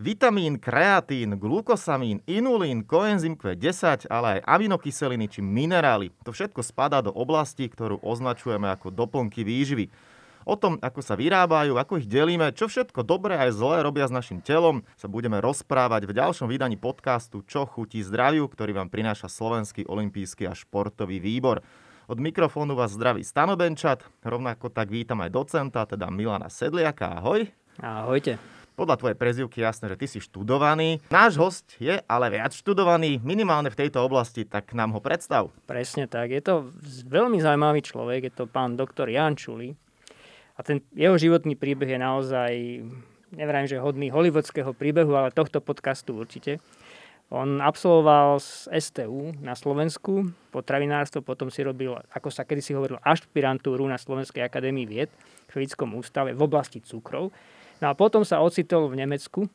[0.00, 6.08] Vitamín, kreatín, glukosamín, inulín, koenzym Q10, ale aj aminokyseliny či minerály.
[6.24, 9.92] To všetko spadá do oblasti, ktorú označujeme ako doplnky výživy.
[10.48, 14.16] O tom, ako sa vyrábajú, ako ich delíme, čo všetko dobré aj zlé robia s
[14.16, 19.28] našim telom, sa budeme rozprávať v ďalšom vydaní podcastu Čo chutí zdraviu, ktorý vám prináša
[19.28, 21.60] Slovenský olimpijský a športový výbor.
[22.08, 27.20] Od mikrofónu vás zdraví Stano Benčat, rovnako tak vítam aj docenta, teda Milana Sedliaka.
[27.20, 27.52] Ahoj.
[27.84, 28.59] Ahojte.
[28.80, 31.04] Podľa tvojej prezivky jasné, že ty si študovaný.
[31.12, 35.52] Náš host je ale viac študovaný, minimálne v tejto oblasti, tak nám ho predstav.
[35.68, 36.32] Presne tak.
[36.32, 36.72] Je to
[37.04, 39.76] veľmi zaujímavý človek, je to pán doktor Jan Čuli.
[40.56, 42.52] A ten jeho životný príbeh je naozaj,
[43.36, 46.56] nevrajím, že hodný hollywoodského príbehu, ale tohto podcastu určite.
[47.28, 53.84] On absolvoval z STU na Slovensku potravinárstvo, potom si robil, ako sa kedysi hovorilo, ašpirantúru
[53.84, 55.12] na Slovenskej akadémii vied
[55.52, 57.28] v Chvíckom ústave v oblasti cukrov.
[57.80, 59.48] No a potom sa ocitol v Nemecku.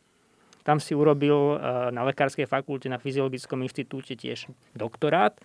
[0.66, 5.38] Tam si urobil e, na Lekárskej fakulte na Fyziologickom inštitúte tiež doktorát.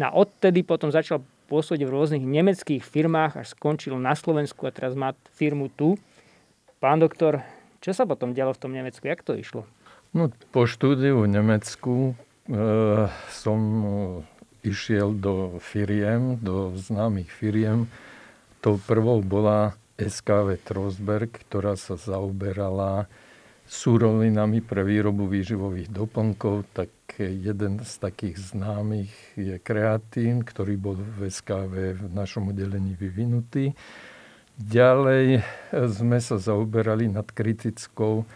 [0.00, 1.20] No a odtedy potom začal
[1.52, 6.00] pôsobiť v rôznych nemeckých firmách, až skončil na Slovensku a teraz má firmu tu.
[6.80, 7.44] Pán doktor,
[7.84, 9.04] čo sa potom dialo v tom Nemecku?
[9.04, 9.68] Jak to išlo?
[10.16, 12.16] No, po štúdiu v Nemecku
[12.48, 12.58] e,
[13.28, 13.60] som
[14.64, 17.90] išiel do firiem, do známych firiem.
[18.64, 19.76] Tou prvou bola
[20.08, 23.06] SKV Trosberg, ktorá sa zaoberala
[23.62, 31.30] súrovinami pre výrobu výživových doplnkov, tak jeden z takých známych je kreatín, ktorý bol v
[31.30, 33.72] SKV v našom oddelení vyvinutý.
[34.60, 35.40] Ďalej
[35.72, 38.28] sme sa zaoberali nad kritickou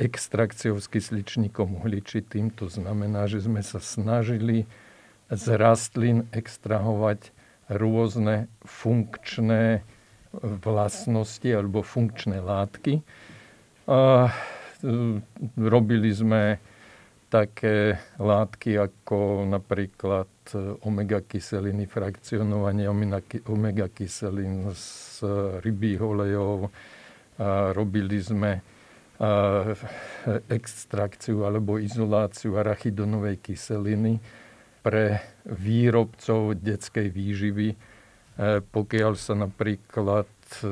[0.00, 2.54] extrakciou s kysličníkom uhličitým.
[2.56, 4.64] To znamená, že sme sa snažili
[5.28, 7.34] z rastlín extrahovať
[7.68, 9.84] rôzne funkčné
[10.36, 13.00] vlastnosti alebo funkčné látky.
[13.00, 13.02] E,
[15.56, 16.60] robili sme
[17.28, 20.28] také látky ako napríklad
[20.84, 22.88] omega kyseliny, frakcionovanie
[23.44, 25.20] omega kyselín z
[25.60, 26.72] rybých olejov.
[27.76, 28.64] Robili sme
[30.48, 34.16] extrakciu alebo izoláciu arachidonovej kyseliny
[34.80, 37.97] pre výrobcov detskej výživy E,
[38.62, 40.30] pokiaľ sa napríklad
[40.62, 40.66] e,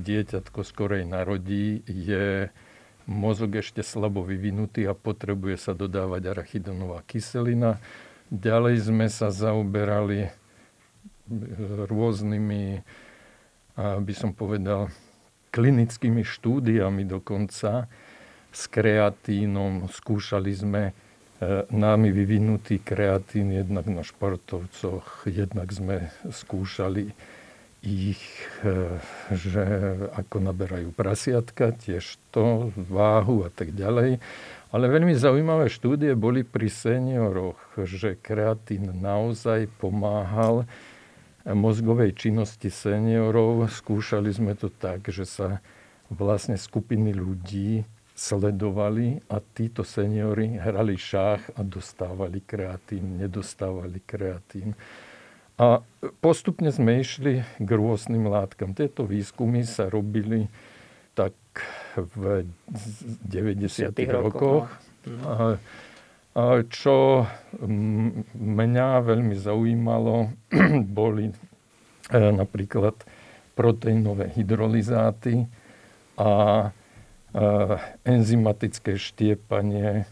[0.00, 2.48] dieťatko skorej narodí, je
[3.04, 7.76] mozog ešte slabo vyvinutý a potrebuje sa dodávať arachidonová kyselina.
[8.32, 10.30] Ďalej sme sa zaoberali e,
[11.84, 12.80] rôznymi,
[13.76, 14.88] by som povedal,
[15.52, 17.92] klinickými štúdiami dokonca
[18.48, 19.84] s kreatínom.
[19.92, 21.05] Skúšali sme E,
[21.68, 27.12] námi vyvinutý kreatín jednak na športovcoch, jednak sme skúšali
[27.86, 28.22] ich,
[28.64, 28.98] e,
[29.30, 29.64] že
[30.16, 34.18] ako naberajú prasiatka, tiež to, váhu a tak ďalej.
[34.74, 40.66] Ale veľmi zaujímavé štúdie boli pri senioroch, že kreatín naozaj pomáhal
[41.46, 43.70] mozgovej činnosti seniorov.
[43.70, 45.48] Skúšali sme to tak, že sa
[46.10, 54.72] vlastne skupiny ľudí sledovali a títo seniory hrali šách a dostávali kreatín, nedostávali kreatín.
[55.60, 55.84] A
[56.24, 58.72] postupne sme išli k rôznym látkam.
[58.72, 60.48] Tieto výskumy sa robili
[61.12, 61.36] tak
[61.96, 62.48] v
[63.24, 63.92] 90.
[64.12, 64.68] rokoch.
[65.04, 65.24] No.
[65.24, 65.34] A,
[66.36, 67.24] a čo
[68.36, 70.32] mňa veľmi zaujímalo,
[70.98, 71.34] boli e,
[72.16, 72.96] napríklad
[73.56, 75.48] proteínové hydrolizáty
[76.20, 76.68] a
[78.06, 80.04] enzymatické štiepanie e,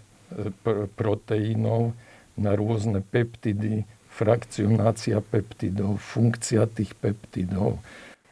[0.93, 1.97] proteínov
[2.37, 7.81] na rôzne peptidy, frakcionácia peptidov, funkcia tých peptidov.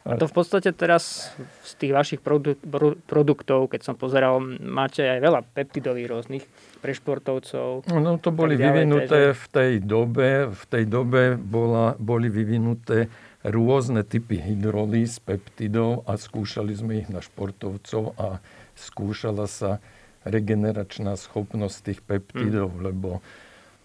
[0.03, 1.31] To v podstate teraz
[1.63, 2.59] z tých vašich produ-
[3.07, 6.43] produktov, keď som pozeral, máte aj veľa peptidových rôznych
[6.83, 7.87] pre športovcov.
[7.87, 9.39] No to boli ďalej, vyvinuté takže...
[9.39, 13.07] v tej dobe, v tej dobe bola, boli vyvinuté
[13.47, 18.43] rôzne typy hydrolíz peptidov a skúšali sme ich na športovcov a
[18.75, 19.83] skúšala sa
[20.23, 22.81] regeneračná schopnosť tých peptidov, mm.
[22.83, 23.09] lebo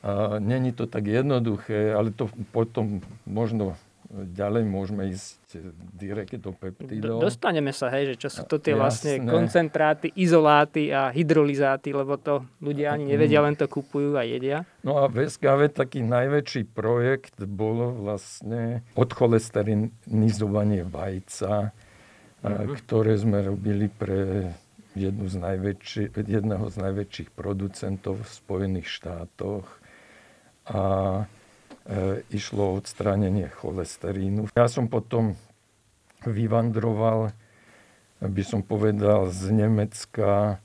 [0.02, 3.74] a, není to tak jednoduché, ale to potom možno
[4.08, 5.60] ďalej môžeme ísť
[5.92, 7.20] direkt do peptidov.
[7.20, 8.80] Dostaneme sa, hej, že čo sú to tie Jasné.
[8.80, 14.64] vlastne koncentráty, izoláty a hydrolizáty, lebo to ľudia ani nevedia, len to kupujú a jedia.
[14.80, 21.76] No a v SKV taký najväčší projekt bolo vlastne odcholesterinizovanie vajca,
[22.40, 22.80] mm-hmm.
[22.80, 24.48] ktoré sme robili pre
[24.98, 25.36] jednu z
[26.14, 29.66] jedného z najväčších producentov v Spojených štátoch
[30.66, 30.82] a
[31.86, 34.50] e, išlo o odstránenie cholesterínu.
[34.58, 35.38] Ja som potom
[36.26, 37.30] vyvandroval,
[38.18, 40.58] by som povedal, z Nemecka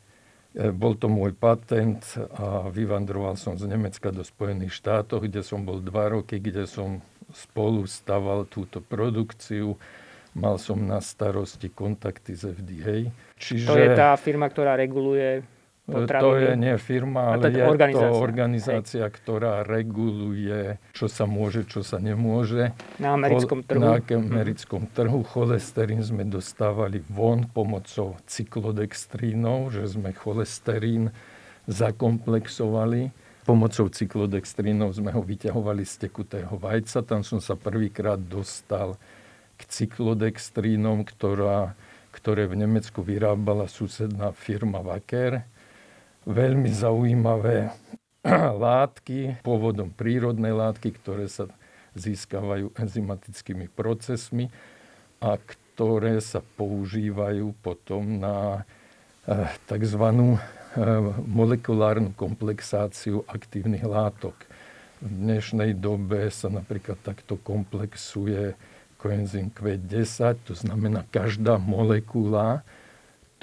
[0.53, 2.05] E, bol to môj patent
[2.37, 7.01] a vyvandroval som z Nemecka do Spojených štátov, kde som bol dva roky, kde som
[7.33, 9.81] spolu staval túto produkciu.
[10.33, 12.97] Mal som na starosti kontakty z FDA.
[13.37, 13.69] Čiže...
[13.69, 15.45] To je tá firma, ktorá reguluje
[15.83, 16.23] Potraviny.
[16.23, 18.07] To je nie firma, ale je organizácia.
[18.07, 19.15] to organizácia, Hej.
[19.19, 22.71] ktorá reguluje, čo sa môže, čo sa nemôže.
[23.03, 23.83] Na americkom trhu.
[23.83, 25.27] Na americkom trhu.
[25.27, 31.11] Cholesterín sme dostávali von pomocou cyklodextrínov, že sme cholesterín
[31.67, 33.11] zakomplexovali.
[33.43, 37.03] Pomocou cyklodextrínov sme ho vyťahovali z tekutého vajca.
[37.03, 38.95] Tam som sa prvýkrát dostal
[39.69, 41.77] cyklodextrínom, ktorá,
[42.15, 45.45] ktoré v Nemecku vyrábala susedná firma Wacker
[46.23, 47.71] veľmi zaujímavé
[48.65, 51.51] látky, pôvodom prírodné látky, ktoré sa
[51.93, 54.49] získavajú enzymatickými procesmi
[55.21, 58.65] a ktoré sa používajú potom na
[59.27, 60.03] eh, tzv.
[60.73, 64.33] Eh, molekulárnu komplexáciu aktívnych látok.
[65.03, 68.57] V dnešnej dobe sa napríklad takto komplexuje
[69.03, 72.63] koenzym Q10, to znamená každá molekula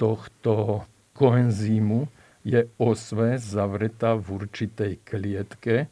[0.01, 0.81] tohto
[1.13, 2.09] koenzýmu
[2.41, 5.85] je osve zavretá v určitej klietke,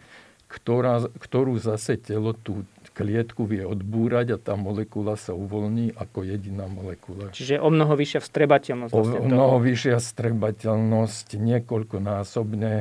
[0.49, 2.65] ktorá, ktorú zase telo tú
[2.97, 7.29] klietku vie odbúrať a tá molekula sa uvoľní ako jediná molekula.
[7.29, 8.91] Čiže o mnoho vyššia vstrebateľnosť.
[8.97, 12.73] O mnoho vyššia vstrebateľnosť, niekoľkonásobne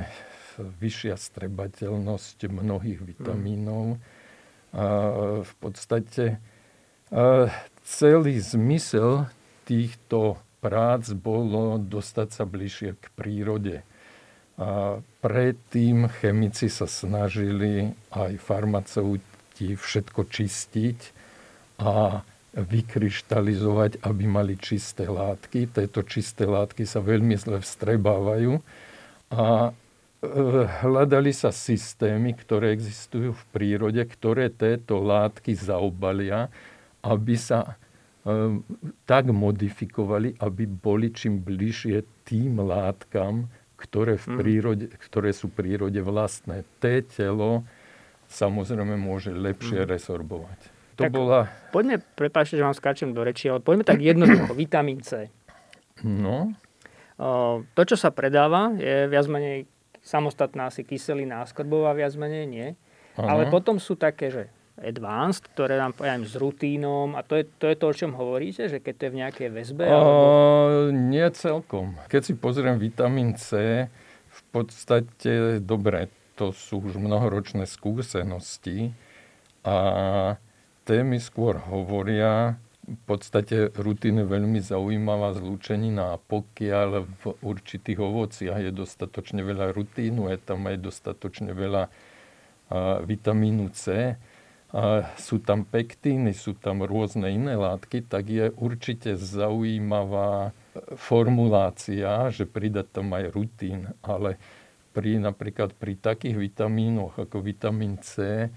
[0.59, 4.01] vyššia vstrebateľnosť mnohých vitamínov.
[4.73, 4.85] A
[5.45, 6.41] v podstate
[7.85, 9.29] celý zmysel
[9.65, 13.77] týchto prác bolo dostať sa bližšie k prírode.
[14.59, 20.99] A predtým chemici sa snažili aj farmaceuti všetko čistiť
[21.79, 22.27] a
[22.59, 25.71] vykryštalizovať, aby mali čisté látky.
[25.71, 28.59] Tieto čisté látky sa veľmi zle vstrebávajú
[29.31, 29.73] a e,
[30.83, 36.51] hľadali sa systémy, ktoré existujú v prírode, ktoré tieto látky zaobalia,
[37.03, 37.79] aby sa
[38.29, 38.61] Ehm,
[39.09, 43.49] tak modifikovali, aby boli čím bližšie tým látkam,
[43.81, 44.37] ktoré, v mhm.
[44.37, 46.69] prírode, ktoré sú prírode vlastné.
[46.77, 47.65] Té telo
[48.29, 49.89] samozrejme môže lepšie mm.
[49.89, 50.61] resorbovať.
[51.01, 51.49] To tak bola...
[51.73, 54.53] Poďme, prepáčte, že vám skáčem do reči, ale poďme tak jednoducho.
[54.61, 55.33] vitamín C.
[56.05, 56.53] No.
[57.17, 59.65] O, to, čo sa predáva, je viac menej
[60.05, 62.69] samostatná asi kyselina skrbová, viac menej nie.
[63.17, 63.33] Aha.
[63.33, 67.67] Ale potom sú také, že advanced, ktoré nám poviem s rutínom a to je, to
[67.71, 69.85] je to, o čom hovoríte, že keď to je v nejakej väzbe?
[69.87, 70.25] O, alebo...
[70.95, 71.99] Nie celkom.
[72.07, 73.87] Keď si pozriem vitamín C,
[74.29, 76.07] v podstate, dobre,
[76.39, 78.95] to sú už mnohoročné skúsenosti
[79.67, 80.39] a
[80.87, 82.57] témy skôr hovoria,
[82.89, 89.77] v podstate rutín je veľmi zaujímavá zlúčenina a pokiaľ v určitých ovociach je dostatočne veľa
[89.77, 91.93] rutínu, je tam aj dostatočne veľa
[93.05, 94.17] vitamínu C,
[94.69, 100.53] a sú tam pektíny, sú tam rôzne iné látky, tak je určite zaujímavá
[101.01, 104.37] formulácia, že pridať tam aj rutín, ale
[104.93, 108.49] pri, napríklad pri takých vitamínoch ako vitamín C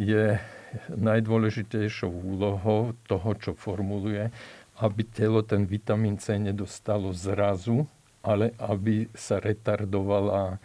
[0.00, 0.40] je
[0.88, 4.32] najdôležitejšou úlohou toho, čo formuluje,
[4.80, 7.84] aby telo ten vitamín C nedostalo zrazu,
[8.24, 10.56] ale aby sa retardovala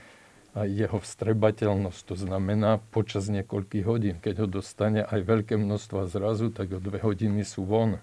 [0.54, 2.02] a jeho vstrebateľnosť.
[2.14, 4.16] To znamená počas niekoľkých hodín.
[4.22, 7.98] Keď ho dostane aj veľké množstva zrazu, tak o dve hodiny sú von.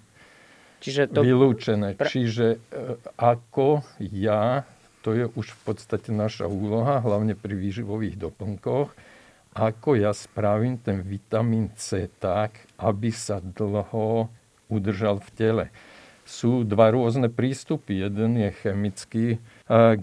[0.83, 1.23] Čiže to...
[1.23, 1.95] Vylúčené.
[1.95, 2.11] Pre...
[2.11, 4.67] Čiže e, ako ja,
[5.07, 8.91] to je už v podstate naša úloha, hlavne pri výživových doplnkoch,
[9.55, 14.31] ako ja spravím ten vitamín C tak, aby sa dlho
[14.71, 15.65] udržal v tele.
[16.23, 18.07] Sú dva rôzne prístupy.
[18.07, 19.27] Jeden je chemický,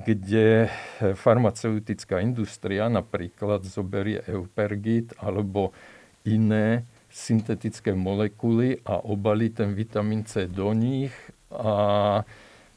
[0.07, 0.71] kde
[1.19, 5.75] farmaceutická industria napríklad zoberie eupergit alebo
[6.23, 11.11] iné syntetické molekuly a obalí ten vitamín C do nich
[11.51, 12.23] a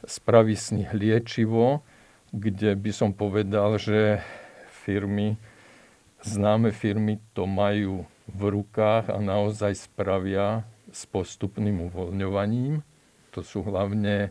[0.03, 1.83] spraví z nich liečivo,
[2.35, 4.23] kde by som povedal, že
[4.87, 5.39] firmy,
[6.23, 12.83] známe firmy to majú v rukách a naozaj spravia s postupným uvoľňovaním.
[13.35, 14.31] To sú hlavne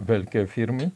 [0.00, 0.92] veľké firmy.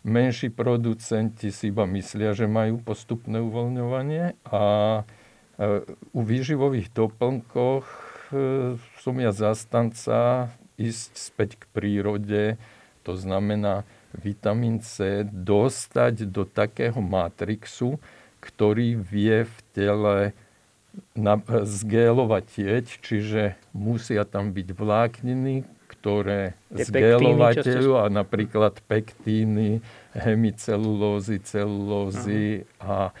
[0.00, 4.64] Menší producenti si iba myslia, že majú postupné uvoľňovanie a
[5.00, 5.82] e,
[6.16, 10.48] u výživových doplnkoch e, som ja zastanca
[10.80, 12.56] ísť späť k prírode,
[13.04, 13.84] to znamená
[14.16, 18.00] vitamín C dostať do takého matrixu,
[18.40, 20.16] ktorý vie v tele
[21.46, 25.68] zgélovať tieť, čiže musia tam byť vlákniny,
[26.00, 29.84] ktoré z gelovateľu a napríklad pektíny
[30.16, 33.12] hemicelulózy, celulózy a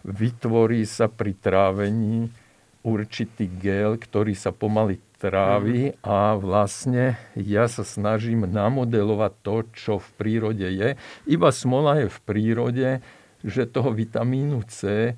[0.00, 2.32] vytvorí sa pri trávení
[2.80, 10.08] určitý gel, ktorý sa pomaly trávi a vlastne ja sa snažím namodelovať to, čo v
[10.18, 10.98] prírode je.
[11.28, 12.88] Iba smola je v prírode,
[13.44, 15.12] že toho vitamínu C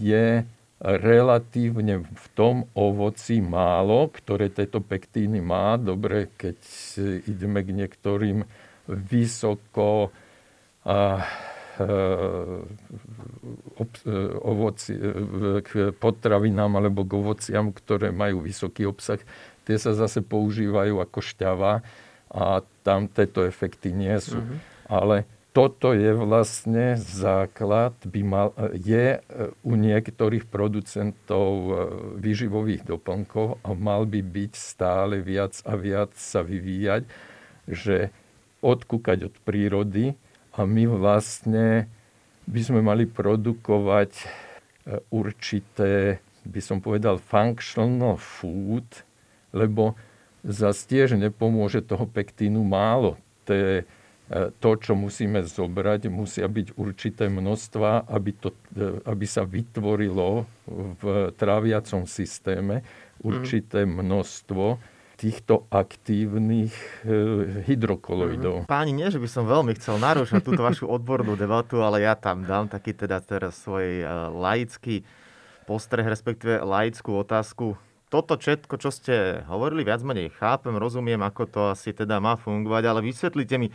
[0.00, 0.42] je
[0.82, 5.78] relatívne v tom ovoci málo, ktoré tieto pektíny má.
[5.78, 6.58] Dobre, keď
[7.30, 8.38] ideme k niektorým
[8.90, 10.10] vysoko
[10.84, 11.24] a,
[11.80, 11.88] e,
[13.80, 19.22] e, ovoci, e, k potravinám alebo k ovociam, ktoré majú vysoký obsah,
[19.64, 21.80] tie sa zase používajú ako šťava
[22.28, 24.36] a tam tieto efekty nie sú.
[24.36, 24.58] Mm-hmm.
[24.84, 25.24] Ale
[25.54, 29.22] toto je vlastne základ, by mal, je
[29.62, 31.70] u niektorých producentov
[32.18, 37.06] výživových doplnkov a mal by byť stále viac a viac sa vyvíjať,
[37.70, 38.10] že
[38.66, 40.18] odkúkať od prírody
[40.58, 41.86] a my vlastne
[42.50, 44.24] by sme mali produkovať e,
[45.14, 48.84] určité, by som povedal, functional food,
[49.54, 49.96] lebo
[50.44, 53.16] zase tiež nepomôže toho pektínu málo.
[53.48, 53.84] To je e,
[54.32, 60.48] to, čo musíme zobrať, musia byť určité množstva, aby, to, e, aby sa vytvorilo
[60.98, 62.80] v tráviacom systéme
[63.20, 64.80] určité množstvo
[65.14, 67.08] týchto aktívnych e,
[67.68, 68.64] hydrokoloidov.
[68.64, 68.68] Mhm.
[68.68, 72.42] Páni, nie, že by som veľmi chcel narúšať túto vašu odbornú debatu, ale ja tam
[72.42, 74.04] dám taký teda teraz svoj e,
[74.34, 75.06] laický
[75.64, 77.78] postreh, respektíve laickú otázku.
[78.12, 82.82] Toto všetko, čo ste hovorili, viac menej chápem, rozumiem, ako to asi teda má fungovať,
[82.86, 83.68] ale vysvetlite mi,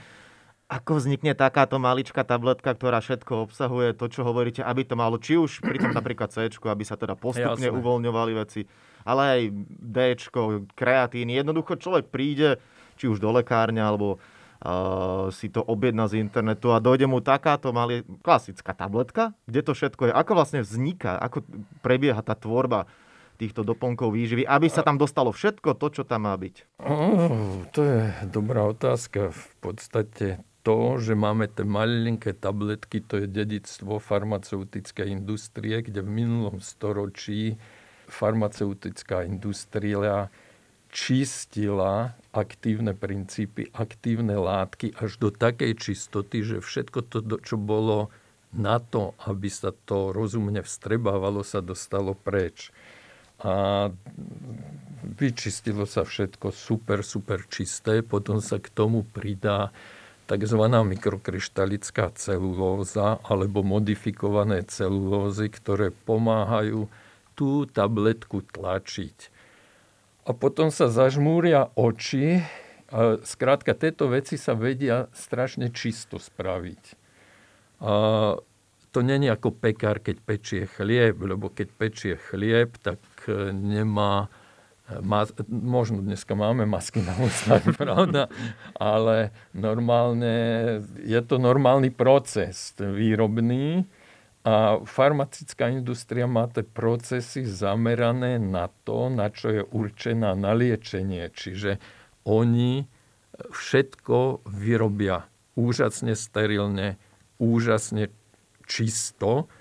[0.70, 5.34] ako vznikne takáto maličká tabletka, ktorá všetko obsahuje, to, čo hovoríte, aby to malo, či
[5.34, 7.74] už pri tom napríklad C, aby sa teda postupne Jasne.
[7.74, 8.70] uvoľňovali veci,
[9.02, 9.42] ale aj
[9.82, 9.98] D,
[10.78, 11.34] kreatín.
[11.34, 12.62] Jednoducho človek príde,
[13.02, 17.74] či už do lekárne, alebo uh, si to objedná z internetu a dojde mu takáto
[17.74, 20.14] malý, klasická tabletka, kde to všetko je.
[20.14, 21.50] Ako vlastne vzniká, ako
[21.82, 22.86] prebieha tá tvorba
[23.40, 26.78] týchto doplnkov výživy, aby sa tam dostalo všetko to, čo tam má byť?
[26.84, 28.00] Oh, to je
[28.30, 29.32] dobrá otázka.
[29.32, 36.10] V podstate to, že máme tie malinké tabletky, to je dedictvo farmaceutickej industrie, kde v
[36.24, 37.56] minulom storočí
[38.10, 40.28] farmaceutická industria
[40.90, 48.10] čistila aktívne princípy, aktívne látky až do takej čistoty, že všetko to, čo bolo
[48.50, 52.74] na to, aby sa to rozumne vstrebávalo, sa dostalo preč.
[53.40, 53.88] A
[55.06, 58.02] vyčistilo sa všetko super, super čisté.
[58.04, 59.72] Potom sa k tomu pridá
[60.30, 60.62] tzv.
[60.62, 66.86] mikrokryštalická celulóza alebo modifikované celulózy, ktoré pomáhajú
[67.34, 69.34] tú tabletku tlačiť.
[70.30, 72.46] A potom sa zažmúria oči.
[72.94, 76.84] A skrátka, tieto veci sa vedia strašne čisto spraviť.
[77.82, 77.94] A
[78.90, 84.28] to není ako pekár, keď pečie chlieb, lebo keď pečie chlieb, tak e, nemá
[85.02, 88.28] mas, možno dneska máme masky na ústach, pravda,
[88.78, 90.36] ale normálne,
[91.02, 93.86] je to normálny proces výrobný
[94.48, 101.28] a farmacická industria má tie procesy zamerané na to, na čo je určená na liečenie.
[101.30, 101.78] Čiže
[102.24, 102.88] oni
[103.52, 105.28] všetko vyrobia
[105.60, 106.96] úžasne sterilne,
[107.36, 108.08] úžasne
[108.64, 109.52] čisto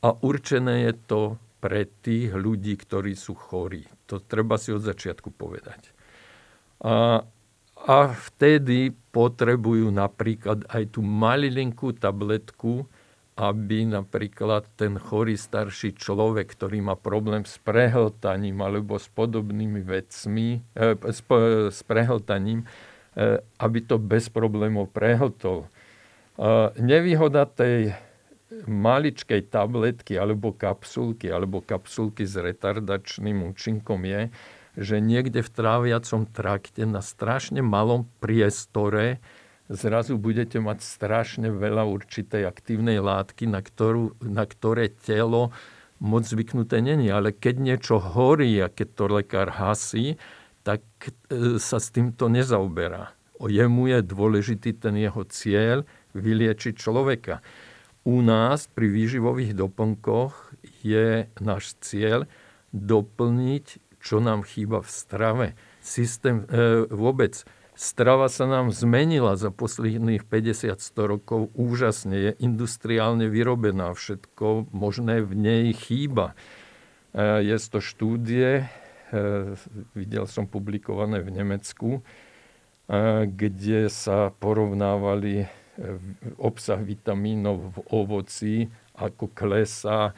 [0.00, 1.22] a určené je to
[1.60, 3.84] pre tých ľudí, ktorí sú chorí.
[4.10, 5.94] To treba si od začiatku povedať.
[6.82, 7.22] A,
[7.78, 12.90] a vtedy potrebujú napríklad aj tú malilinkú tabletku,
[13.40, 20.60] aby napríklad ten chorý starší človek, ktorý má problém s prehltaním alebo s podobnými vecmi,
[20.76, 21.24] e, s,
[21.72, 22.68] s prehltaním,
[23.16, 25.64] e, aby to bez problémov prehltol.
[25.64, 25.68] E,
[26.84, 27.96] nevýhoda tej
[28.66, 34.22] maličkej tabletky alebo kapsulky alebo kapsulky s retardačným účinkom je,
[34.78, 39.22] že niekde v tráviacom trakte na strašne malom priestore
[39.70, 45.54] zrazu budete mať strašne veľa určitej aktívnej látky, na, ktorú, na ktoré telo
[46.02, 47.06] moc zvyknuté není.
[47.06, 50.18] Ale keď niečo horí a keď to lekár hasí,
[50.66, 50.82] tak
[51.30, 53.14] e, sa s týmto nezaoberá.
[53.38, 55.86] O jemu je dôležitý ten jeho cieľ
[56.18, 57.38] vyliečiť človeka
[58.04, 62.24] u nás pri výživových doplnkoch je náš cieľ
[62.72, 63.66] doplniť,
[64.00, 65.46] čo nám chýba v strave.
[65.84, 67.44] Systém e, vôbec
[67.76, 72.16] strava sa nám zmenila za posledných 50-100 rokov úžasne.
[72.16, 73.92] Je industriálne vyrobená.
[73.92, 76.32] Všetko možné v nej chýba.
[77.12, 78.64] E, je to štúdie, e,
[79.92, 82.02] videl som publikované v Nemecku, e,
[83.28, 85.50] kde sa porovnávali
[86.36, 88.54] obsah vitamínov v ovoci,
[89.00, 90.12] ako klesá.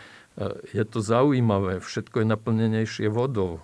[0.74, 3.62] Je to zaujímavé, všetko je naplnenejšie vodou.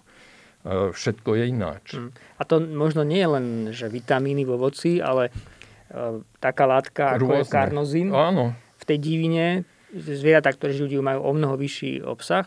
[0.68, 1.86] Všetko je ináč.
[1.96, 2.10] Hm.
[2.38, 5.30] A to možno nie je len, že vitamíny v ovoci, ale
[6.38, 7.40] taká látka ako Rôzne.
[7.40, 8.08] je karnozín.
[8.12, 8.52] Áno.
[8.76, 9.64] V tej divine
[9.94, 12.44] zvieratá, ktoré žijú, majú o mnoho vyšší obsah.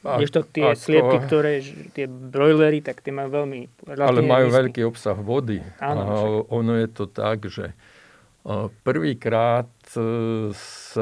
[0.00, 0.80] Kdežto tie ako...
[0.80, 1.52] sliepky, ktoré,
[1.92, 3.84] tie brojlery, tak tie majú veľmi...
[4.00, 4.56] Ale majú nízky.
[4.56, 5.60] veľký obsah vody.
[5.76, 6.14] Áno, a
[6.48, 7.76] ono je to tak, že
[8.82, 10.00] prvýkrát e,
[10.54, 10.94] s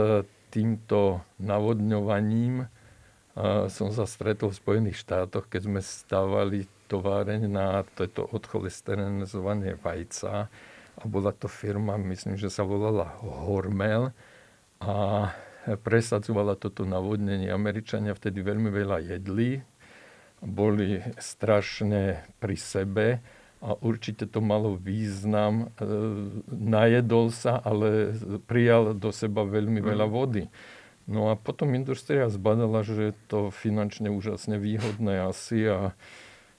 [0.49, 2.66] týmto navodňovaním
[3.71, 10.50] som sa stretol v Spojených štátoch, keď sme stávali továreň na toto odcholesterenzovanie vajca.
[10.99, 14.11] A bola to firma, myslím, že sa volala Hormel.
[14.83, 15.30] A
[15.87, 17.54] presadzovala toto navodnenie.
[17.54, 19.62] Američania vtedy veľmi veľa jedli,
[20.42, 23.07] boli strašne pri sebe
[23.58, 25.74] a určite to malo význam.
[25.78, 25.88] E,
[26.50, 28.14] najedol sa, ale
[28.46, 30.12] prijal do seba veľmi veľa mm.
[30.12, 30.44] vody.
[31.08, 35.96] No a potom industria zbadala, že je to finančne úžasne výhodné asi a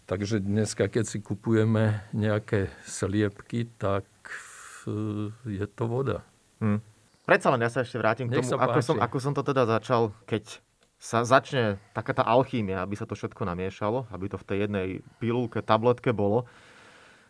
[0.09, 4.09] takže dneska, keď si kupujeme nejaké sliepky, tak
[4.89, 6.25] e, je to voda.
[6.59, 6.81] Hmm.
[7.29, 10.17] Predsa len ja sa ešte vrátim k tomu, ako som, ako som to teda začal,
[10.25, 10.59] keď
[10.99, 14.87] sa začne taká tá alchýmia, aby sa to všetko namiešalo, aby to v tej jednej
[15.21, 16.49] pilulke, tabletke bolo,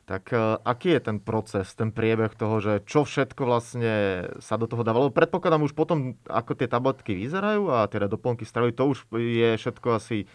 [0.10, 3.94] tak uh, aký je ten proces, ten priebeh toho, že čo všetko vlastne
[4.42, 5.14] sa do toho dávalo?
[5.14, 10.02] Predpokladám už potom, ako tie tabletky vyzerajú a teda doplnky stravy, to už je všetko
[10.02, 10.26] asi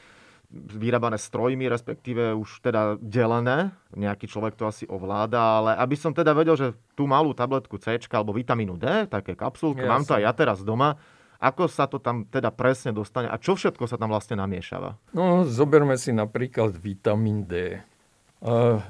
[0.54, 3.74] vyrábané strojmi, respektíve už teda delené.
[3.98, 7.98] Nejaký človek to asi ovláda, ale aby som teda vedel, že tú malú tabletku C
[8.14, 10.94] alebo vitamínu D, také kapsulky, ja mám to aj ja teraz doma,
[11.42, 14.94] ako sa to tam teda presne dostane a čo všetko sa tam vlastne namiešava?
[15.10, 17.82] No, zoberme si napríklad vitamín D.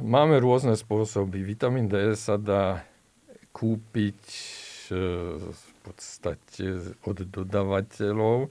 [0.02, 1.46] Máme rôzne spôsoby.
[1.46, 2.82] Vitamín D sa dá
[3.54, 4.18] kúpiť
[4.90, 4.98] e,
[5.38, 8.50] v podstate od dodávateľov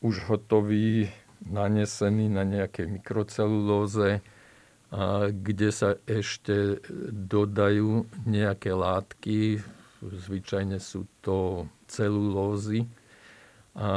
[0.00, 1.12] už hotový
[1.44, 4.24] nanesený na nejakej mikrocelulóze,
[5.44, 6.80] kde sa ešte
[7.12, 9.60] dodajú nejaké látky,
[10.00, 12.88] zvyčajne sú to celulózy.
[13.74, 13.90] A,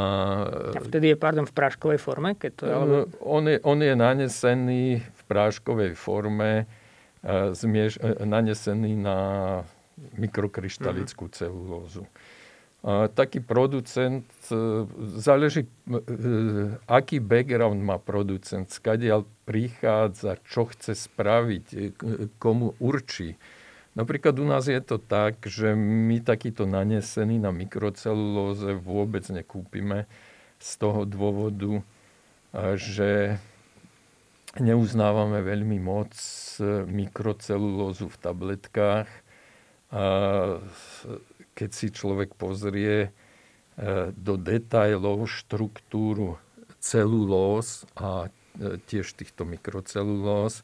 [0.74, 2.34] a vtedy je, pardon, v práškovej forme?
[2.34, 2.96] Keď to alebo...
[3.22, 6.66] on, je, on je nanesený v práškovej forme,
[7.54, 9.20] zmieš, nanesený na
[10.18, 11.38] mikrokryštalickú mm-hmm.
[11.38, 12.10] celulózu
[13.16, 14.86] taký producent, e,
[15.18, 15.70] záleží, e,
[16.88, 21.80] aký background má producent, skadiaľ prichádza, čo chce spraviť, e,
[22.38, 23.36] komu určí.
[23.98, 30.06] Napríklad u nás je to tak, že my takýto nanesený na mikrocelulóze vôbec nekúpime
[30.62, 31.82] z toho dôvodu,
[32.78, 33.42] že
[34.62, 36.14] neuznávame veľmi moc
[36.86, 39.10] mikrocelulózu v tabletkách.
[41.58, 43.10] Keď si človek pozrie e,
[44.14, 46.38] do detajlov štruktúru
[46.78, 50.62] celulóz a e, tiež týchto mikrocelulóz,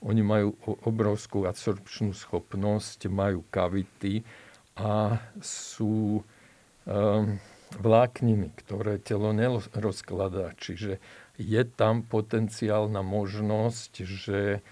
[0.00, 4.24] oni majú obrovskú absorpčnú schopnosť, majú kavity
[4.80, 7.36] a sú um,
[7.76, 10.56] vlákniny, ktoré telo nerozkladá.
[10.56, 10.98] Čiže
[11.36, 14.64] je tam potenciálna možnosť, že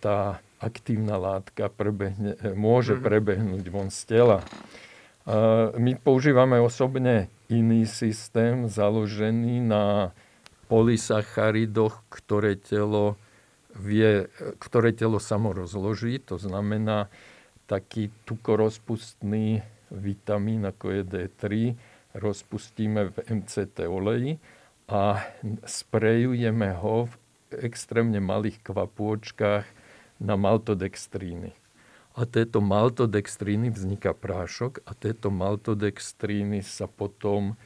[0.00, 3.02] tá aktívna látka prebehne, môže mhm.
[3.02, 4.38] prebehnúť von z tela.
[5.74, 10.14] My používame osobne iný systém založený na
[10.70, 13.18] polysacharidoch, ktoré telo,
[13.76, 16.18] vie, ktoré telo samo rozloží.
[16.28, 17.12] To znamená
[17.68, 21.42] taký tukorozpustný vitamín, ako je D3,
[22.16, 24.40] rozpustíme v MCT oleji
[24.88, 25.20] a
[25.66, 27.14] sprejujeme ho v
[27.62, 29.66] extrémne malých kvapôčkach
[30.18, 31.52] na maltodextríny.
[32.16, 37.60] A tieto maltodextríny vzniká prášok a tieto maltodextríny sa potom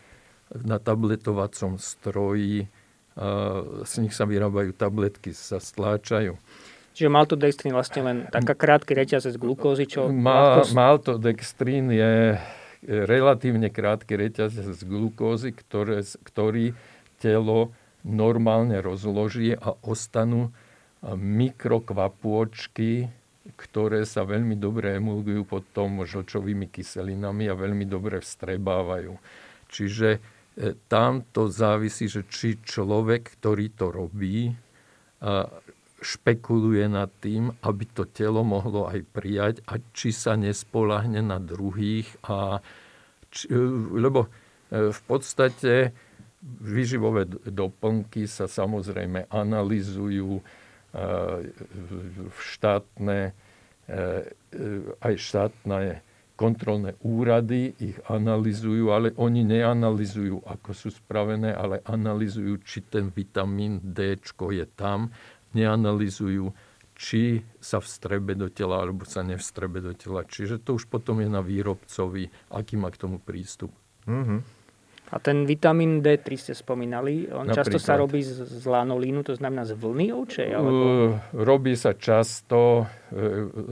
[0.51, 2.67] na tabletovacom stroji,
[3.85, 6.41] z nich sa vyrábajú tabletky, sa stláčajú.
[6.97, 10.09] Čiže maltodextrín vlastne len taká krátky reťazec glukózy, čo...
[10.11, 12.41] Ma, maltodextrín je
[12.85, 16.73] relatívne krátky reťazec glukózy, ktoré, ktorý
[17.21, 20.49] telo normálne rozloží a ostanú
[21.05, 23.13] mikrokvapôčky,
[23.57, 29.17] ktoré sa veľmi dobre emulgujú potom žlčovými kyselinami a veľmi dobre vstrebávajú.
[29.69, 30.21] Čiže
[30.93, 34.53] tam to závisí, že či človek, ktorý to robí,
[36.01, 42.09] špekuluje nad tým, aby to telo mohlo aj prijať a či sa nespolahne na druhých.
[42.25, 42.65] A
[43.29, 43.61] či, e,
[44.01, 44.29] lebo e,
[44.91, 45.93] v podstate
[46.41, 50.41] výživové doplnky sa samozrejme analizujú,
[52.35, 54.03] štátne, e,
[54.99, 56.03] aj štátne
[56.41, 63.77] kontrolné úrady ich analizujú, ale oni neanalizujú, ako sú spravené, ale analizujú, či ten vitamín
[63.85, 65.13] D je tam,
[65.53, 66.49] neanalizujú,
[66.97, 70.25] či sa vstrebe do tela, alebo sa nevstrebe do tela.
[70.25, 73.77] Čiže to už potom je na výrobcovi, aký má k tomu prístup.
[74.09, 74.41] Mm-hmm.
[75.11, 77.67] A ten vitamín D3 ste spomínali, on Napríklad.
[77.67, 80.49] často sa robí z, z lanolínu, to znamená z vlny ovčej?
[80.55, 80.71] Alebo...
[80.71, 82.89] Uh, robí sa často uh,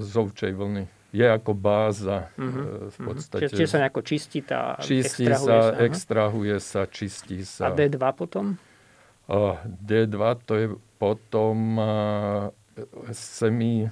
[0.02, 0.97] z ovčej vlny.
[1.08, 2.44] Je ako báza uh-huh.
[2.44, 3.06] uh, v mhm.
[3.08, 3.48] podstate.
[3.48, 7.62] Čiže, sa nejako čistí tá, čistí extrahuje sa, sa extrahuje sa, čistí sa.
[7.68, 8.60] A D2 potom?
[9.28, 10.66] Uh, D2 to je
[11.00, 11.88] potom uh,
[13.12, 13.90] semi uh,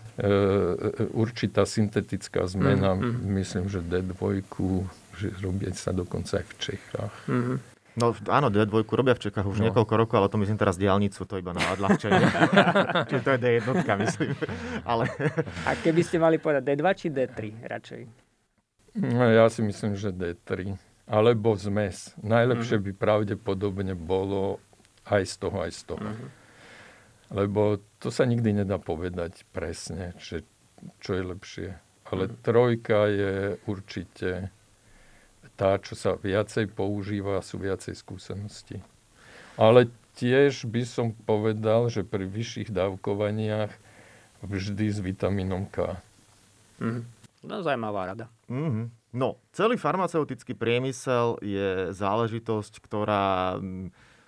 [1.16, 2.92] určitá syntetická zmena.
[2.96, 3.16] Uh-huh.
[3.24, 4.44] Myslím, že D2
[5.16, 7.16] že robia sa dokonca aj v Čechách.
[7.24, 7.75] Mm-hmm.
[7.96, 9.72] No áno, D2 robia v Čechách už no.
[9.72, 12.28] niekoľko rokov, ale to myslím teraz diálnicu, to iba na odľahčenie.
[13.08, 13.64] Čiže to je D1,
[14.04, 14.36] myslím.
[14.84, 15.08] ale...
[15.64, 18.02] A keby ste mali povedať D2 či D3 radšej?
[19.00, 20.76] No, ja si myslím, že D3.
[21.08, 22.12] Alebo zmes.
[22.20, 22.96] Najlepšie mm-hmm.
[22.96, 24.60] by pravdepodobne bolo
[25.08, 26.04] aj z toho, aj z toho.
[26.04, 26.30] Mm-hmm.
[27.32, 30.44] Lebo to sa nikdy nedá povedať presne, že,
[31.00, 31.68] čo je lepšie.
[32.12, 32.42] Ale mm-hmm.
[32.44, 34.52] trojka je určite
[35.56, 38.84] tá, čo sa viacej používa a sú viacej skúsenosti.
[39.56, 39.88] Ale
[40.20, 43.72] tiež by som povedal, že pri vyšších dávkovaniach
[44.44, 45.96] vždy s vitamínom K.
[46.76, 47.08] Mm.
[47.46, 48.26] No, zaujímavá rada.
[48.52, 48.86] Mm-hmm.
[49.16, 53.56] No, celý farmaceutický priemysel je záležitosť, ktorá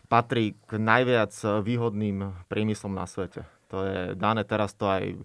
[0.08, 3.44] patrí k najviac výhodným priemyslom na svete.
[3.68, 5.20] To je dané teraz to aj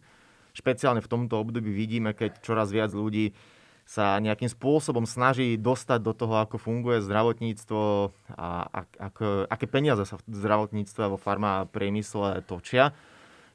[0.52, 3.32] špeciálne v tomto období vidíme, keď čoraz viac ľudí
[3.84, 8.48] sa nejakým spôsobom snaží dostať do toho, ako funguje zdravotníctvo a
[8.96, 12.96] ako, aké peniaze sa v zdravotníctve a vo farma priemysle točia.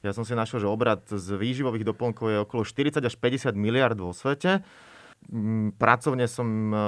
[0.05, 3.99] Ja som si našiel, že obrad z výživových doplnkov je okolo 40 až 50 miliard
[3.99, 4.63] vo svete.
[5.27, 6.79] Mm, pracovne som, e,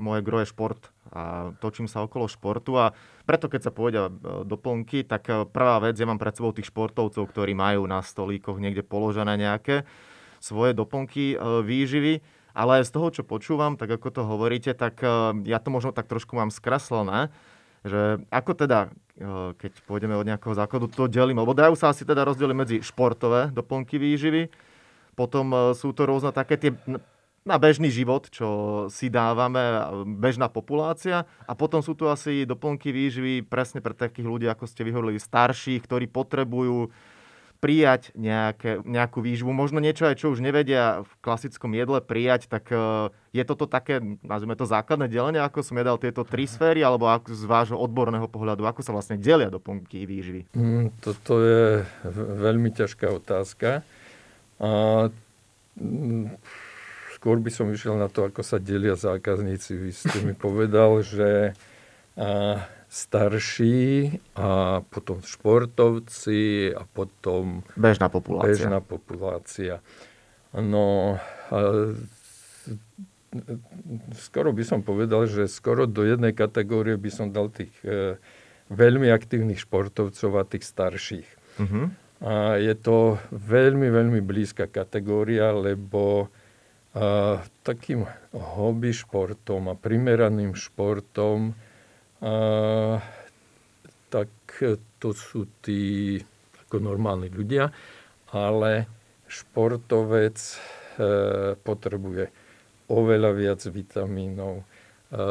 [0.00, 0.80] moje groje šport
[1.12, 2.96] a točím sa okolo športu a
[3.28, 4.12] preto keď sa povedia e,
[4.48, 8.56] doplnky, tak e, prvá vec, ja mám pred sebou tých športovcov, ktorí majú na stolíkoch
[8.56, 9.84] niekde položené nejaké
[10.40, 12.24] svoje doplnky výživy
[12.54, 15.10] ale z toho, čo počúvam, tak ako to hovoríte, tak eh,
[15.46, 17.30] ja to možno tak trošku mám skreslené,
[17.86, 22.02] že ako teda, eh, keď pôjdeme od nejakého základu, to delím, lebo dajú sa asi
[22.02, 24.50] teda rozdeliť medzi športové doplnky výživy,
[25.14, 26.70] potom eh, sú to rôzne také tie
[27.40, 28.48] na bežný život, čo
[28.92, 29.58] si dávame,
[30.20, 31.24] bežná populácia.
[31.48, 35.80] A potom sú tu asi doplnky výživy presne pre takých ľudí, ako ste vyhovorili, starších,
[35.88, 36.92] ktorí potrebujú
[37.60, 42.72] prijať nejaké, nejakú výživu, možno niečo aj, čo už nevedia v klasickom jedle prijať, tak
[42.72, 47.12] e, je toto také, nazvime to základné delenie, ako som jedal tieto tri sféry, alebo
[47.12, 50.48] ako z vášho odborného pohľadu, ako sa vlastne delia doplnky výživy?
[50.56, 51.84] Mm, toto je
[52.40, 53.84] veľmi ťažká otázka.
[54.56, 55.12] A,
[55.76, 56.40] mm,
[57.20, 59.76] skôr by som išiel na to, ako sa delia zákazníci.
[59.76, 61.52] Vy ste mi povedal, že
[62.16, 67.62] a, starší a potom športovci a potom...
[67.78, 68.50] Bežná populácia.
[68.50, 69.74] Bežná populácia.
[70.50, 71.14] No,
[74.18, 78.18] skoro by som povedal, že skoro do jednej kategórie by som dal tých e,
[78.74, 81.28] veľmi aktívnych športovcov a tých starších.
[81.62, 81.94] Uh-huh.
[82.26, 86.26] A je to veľmi, veľmi blízka kategória, lebo
[86.90, 91.54] a, takým hobby športom a primeraným športom
[94.10, 94.28] tak
[95.00, 96.20] to sú tí
[96.68, 97.72] ako normálni ľudia,
[98.30, 98.86] ale
[99.30, 100.54] športovec e,
[101.58, 102.24] potrebuje
[102.90, 104.64] oveľa viac vitamínov, e,
[105.14, 105.22] e,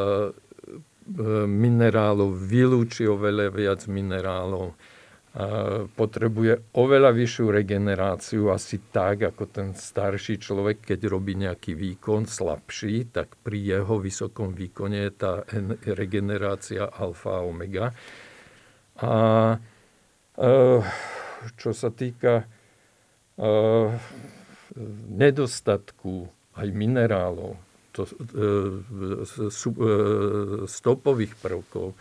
[1.48, 4.72] minerálov, vylúči oveľa viac minerálov,
[5.94, 13.14] potrebuje oveľa vyššiu regeneráciu, asi tak, ako ten starší človek, keď robí nejaký výkon slabší,
[13.14, 15.46] tak pri jeho vysokom výkone je tá
[15.86, 17.94] regenerácia alfa a omega.
[18.98, 19.14] A
[20.34, 20.48] e,
[21.54, 22.44] čo sa týka e,
[25.14, 26.26] nedostatku
[26.58, 27.54] aj minerálov,
[27.94, 28.14] to, e,
[30.66, 31.94] stopových prvkov,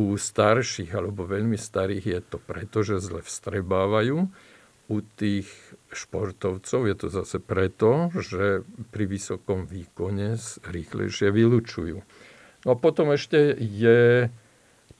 [0.00, 4.32] u starších alebo veľmi starých je to preto, že zle vstrebávajú.
[4.90, 5.46] U tých
[5.92, 10.34] športovcov je to zase preto, že pri vysokom výkone
[10.66, 12.02] rýchlejšie vylučujú.
[12.64, 14.26] No a potom ešte je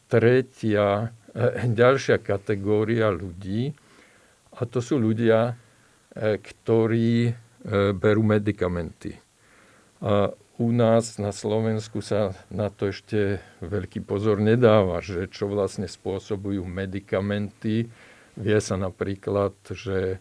[0.06, 3.72] tretia, eh, ďalšia kategória ľudí,
[4.60, 7.34] a to sú ľudia, eh, ktorí eh,
[7.96, 9.16] berú medikamenty.
[10.00, 15.88] A u nás na Slovensku sa na to ešte veľký pozor nedáva, že čo vlastne
[15.88, 17.88] spôsobujú medikamenty.
[18.37, 20.20] Vie sa napríklad, že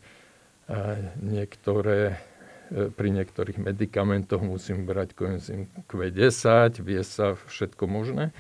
[1.20, 2.24] niektoré
[2.70, 8.32] pri niektorých medikamentoch musím brať koenzym Q10, vie sa všetko možné,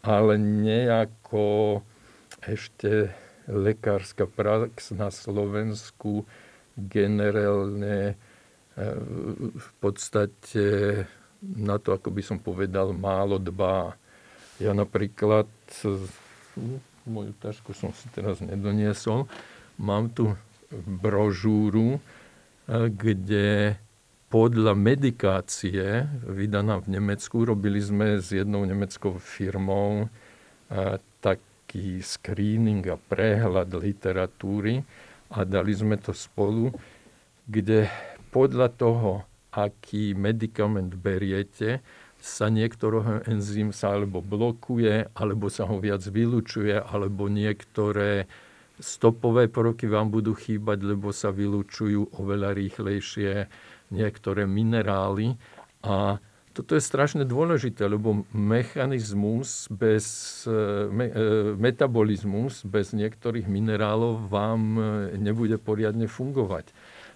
[0.00, 1.82] ale nejako
[2.40, 3.10] ešte
[3.50, 6.24] lekárska prax na Slovensku
[6.78, 8.14] generálne
[9.58, 11.04] v podstate
[11.52, 13.92] na to, ako by som povedal, málo dbá.
[14.56, 15.50] Ja napríklad,
[17.04, 19.28] moju tašku som si teraz nedoniesol,
[19.76, 20.32] mám tu
[20.72, 22.00] brožúru,
[22.70, 23.76] kde
[24.32, 30.10] podľa medikácie, vydaná v Nemecku, robili sme s jednou nemeckou firmou
[31.22, 34.82] taký screening a prehľad literatúry
[35.30, 36.74] a dali sme to spolu,
[37.46, 37.86] kde
[38.34, 39.22] podľa toho,
[39.54, 41.80] aký medikament beriete,
[42.24, 48.24] sa niektorého enzym sa alebo blokuje, alebo sa ho viac vylučuje, alebo niektoré
[48.80, 53.46] stopové prvky vám budú chýbať, lebo sa vylučujú oveľa rýchlejšie
[53.92, 55.36] niektoré minerály.
[55.84, 56.16] A
[56.56, 60.06] toto je strašne dôležité, lebo mechanizmus bez,
[60.88, 64.62] me, e, metabolizmus bez niektorých minerálov vám
[65.18, 66.70] nebude poriadne fungovať.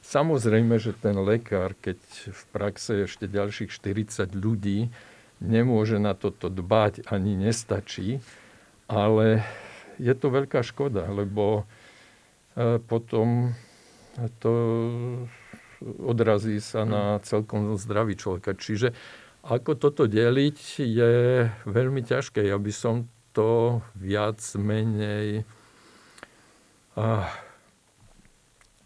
[0.09, 2.01] Samozrejme, že ten lekár, keď
[2.33, 4.89] v praxe ešte ďalších 40 ľudí,
[5.37, 8.25] nemôže na toto dbať ani nestačí,
[8.89, 9.45] ale
[10.01, 11.69] je to veľká škoda, lebo
[12.57, 13.53] e, potom
[14.41, 14.53] to
[16.01, 18.57] odrazí sa na celkom zdravý človeka.
[18.57, 18.97] Čiže
[19.45, 21.13] ako toto deliť je
[21.69, 22.49] veľmi ťažké.
[22.49, 25.45] Ja by som to viac menej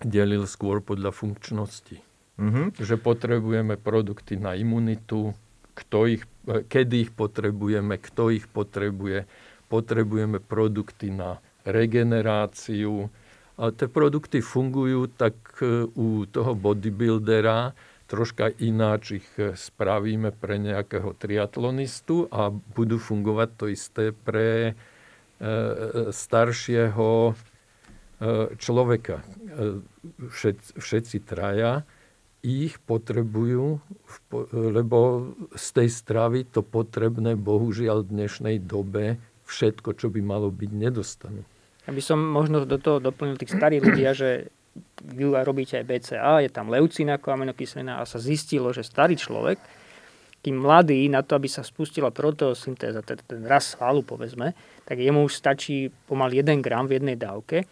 [0.07, 1.99] delil skôr podľa funkčnosti.
[2.41, 2.67] Mm-hmm.
[2.81, 5.37] Že potrebujeme produkty na imunitu,
[5.77, 9.29] kto ich, e, kedy ich potrebujeme, kto ich potrebuje.
[9.69, 13.09] Potrebujeme produkty na regeneráciu.
[13.61, 17.77] A tie produkty fungujú tak e, u toho bodybuildera,
[18.09, 24.77] troška ináč ich e, spravíme pre nejakého triatlonistu a budú fungovať to isté pre
[26.15, 27.35] staršieho
[28.59, 29.27] človeka.
[30.31, 31.83] Všet, všetci traja
[32.43, 33.79] ich potrebujú,
[34.51, 40.71] lebo z tej stravy to potrebné bohužiaľ v dnešnej dobe všetko, čo by malo byť,
[40.75, 41.47] nedostanú.
[41.87, 44.51] Aby som možno do toho doplnil tých starých ľudia, že
[45.03, 49.59] vy robíte aj BCA, je tam leucín ako aminokyselina a sa zistilo, že starý človek,
[50.43, 54.51] kým mladý, na to, aby sa spustila proteosyntéza, ten, ten raz svalu povedzme,
[54.83, 57.63] tak jemu už stačí pomaly 1 gram v jednej dávke.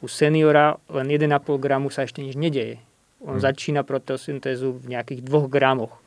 [0.00, 1.28] U seniora len 1,5
[1.60, 2.80] gramu sa ešte nič nedeje.
[3.20, 3.44] On hmm.
[3.44, 6.00] začína proteosyntézu v nejakých dvoch gramoch.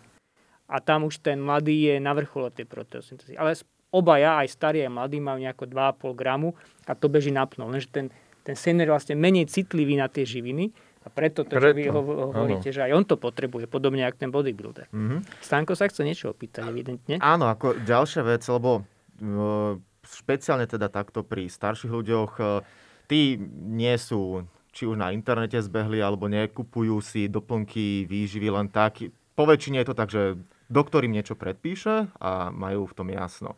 [0.65, 3.37] A tam už ten mladý je na vrchole tej proteosyntézy.
[3.37, 3.53] Ale
[3.93, 6.57] obaja, aj starý, aj mladý, majú nejako 2,5 gramu
[6.89, 7.69] a to beží napnú.
[7.69, 8.05] Lenže ten,
[8.41, 10.73] ten senior je vlastne menej citlivý na tie živiny
[11.05, 11.77] a preto to, preto.
[11.77, 12.75] čo vy hovoríte, ano.
[12.79, 14.87] že aj on to potrebuje, podobne ako ten bodybuilder.
[14.89, 15.19] Mm-hmm.
[15.45, 17.21] Stanko sa chce niečo opýtať, evidentne.
[17.21, 22.63] Áno, ako ďalšia vec, lebo uh, špeciálne teda takto pri starších ľuďoch, uh,
[23.07, 29.05] tí nie sú či už na internete zbehli, alebo nekupujú si doplnky výživy len tak.
[29.37, 33.53] Po väčšine je to tak, že doktor im niečo predpíše a majú v tom jasno.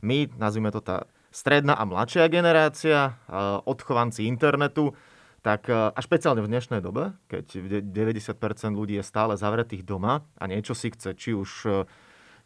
[0.00, 3.20] My, nazvime to tá stredná a mladšia generácia,
[3.68, 4.96] odchovanci internetu,
[5.44, 10.76] tak a špeciálne v dnešnej dobe, keď 90% ľudí je stále zavretých doma a niečo
[10.76, 11.70] si chce, či už e,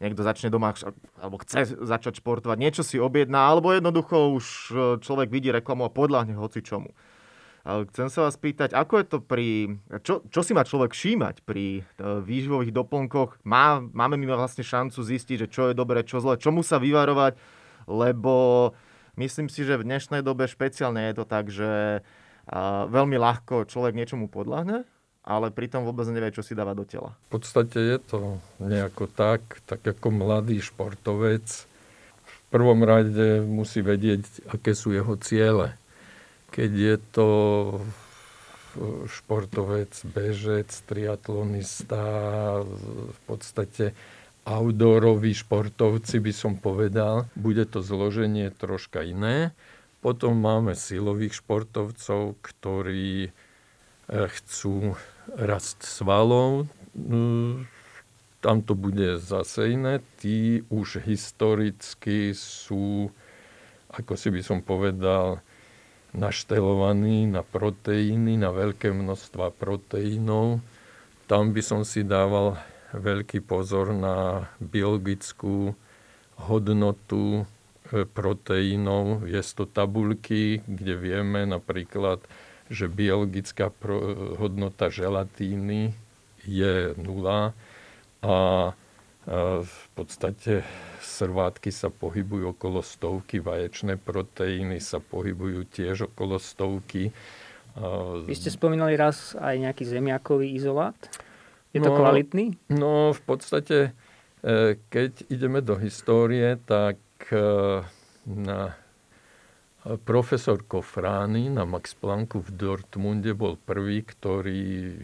[0.04, 0.76] niekto začne doma
[1.16, 5.90] alebo chce začať športovať, niečo si objedná, alebo jednoducho už e, človek vidí reklamu a
[5.90, 6.92] podľahne hoci čomu.
[7.64, 9.48] Chcem sa vás pýtať, ako je to pri...
[10.04, 11.82] Čo, čo si má človek všímať pri e,
[12.20, 13.40] výživových doplnkoch?
[13.40, 17.40] Má, máme my vlastne šancu zistiť, že čo je dobré, čo zle, čomu sa vyvarovať?
[17.88, 18.76] Lebo
[19.16, 22.04] myslím si, že v dnešnej dobe špeciálne je to tak, že
[22.92, 24.84] veľmi ľahko človek niečomu podľahne,
[25.24, 27.16] ale pritom vôbec nevie, čo si dáva do tela.
[27.32, 28.20] V podstate je to
[28.60, 31.48] nejako tak, tak ako mladý športovec.
[32.24, 35.74] V prvom rade musí vedieť, aké sú jeho ciele
[36.54, 37.28] keď je to
[39.10, 42.06] športovec, bežec, triatlonista,
[43.10, 43.94] v podstate
[44.46, 47.26] outdooroví športovci by som povedal.
[47.34, 49.50] Bude to zloženie troška iné.
[49.98, 53.30] Potom máme silových športovcov, ktorí eh,
[54.10, 54.94] chcú
[55.32, 56.68] rast svalov.
[58.44, 60.04] Tam to bude zase iné.
[60.20, 63.08] Tí už historicky sú,
[63.88, 65.40] ako si by som povedal,
[66.14, 70.62] naštelovaný na proteíny, na veľké množstva proteínov.
[71.26, 72.60] Tam by som si dával
[72.94, 75.74] veľký pozor na biologickú
[76.38, 77.42] hodnotu
[77.90, 79.26] e, proteínov.
[79.26, 82.22] Je to tabulky, kde vieme napríklad,
[82.72, 83.68] že biologická
[84.40, 85.92] hodnota želatíny
[86.44, 87.52] je nula
[88.24, 88.36] a
[89.64, 90.64] v podstate
[91.00, 97.08] srvátky sa pohybujú okolo stovky, vaječné proteíny sa pohybujú tiež okolo stovky.
[98.28, 100.96] Vy ste spomínali raz aj nejaký zemiakový izolát?
[101.72, 102.54] Je to no, kvalitný?
[102.70, 103.96] No, v podstate,
[104.46, 107.02] e, keď ideme do histórie, tak
[107.34, 107.82] e,
[108.30, 108.78] na
[109.84, 114.96] profesor Kofrány na Max Plancku v Dortmunde bol prvý, ktorý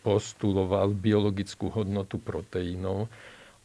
[0.00, 3.12] postuloval biologickú hodnotu proteínov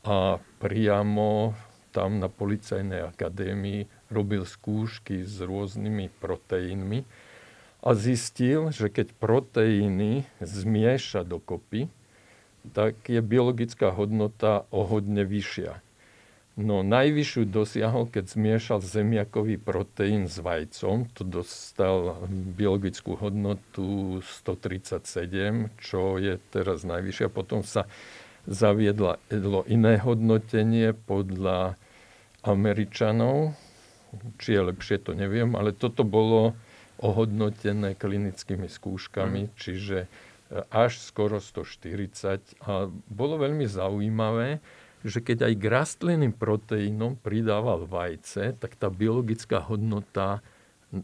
[0.03, 1.55] a priamo
[1.95, 7.07] tam na Policajnej akadémii robil skúšky s rôznymi proteínmi
[7.81, 11.87] a zistil, že keď proteíny zmieša dokopy,
[12.75, 15.81] tak je biologická hodnota o hodne vyššia.
[16.59, 21.07] No najvyššiu dosiahol, keď zmiešal zemiakový proteín s vajcom.
[21.15, 27.31] To dostal biologickú hodnotu 137, čo je teraz najvyššia.
[27.31, 27.87] Potom sa
[28.43, 29.15] zaviedlo
[29.71, 31.79] iné hodnotenie podľa
[32.43, 33.55] Američanov.
[34.35, 36.51] Či je lepšie, to neviem, ale toto bolo
[36.99, 39.51] ohodnotené klinickými skúškami, mm.
[39.55, 40.07] čiže e,
[40.67, 42.43] až skoro 140.
[42.67, 44.59] A bolo veľmi zaujímavé,
[45.01, 50.39] že keď aj k rastlinným proteínom pridával vajce, tak tá biologická hodnota
[50.89, 51.01] e,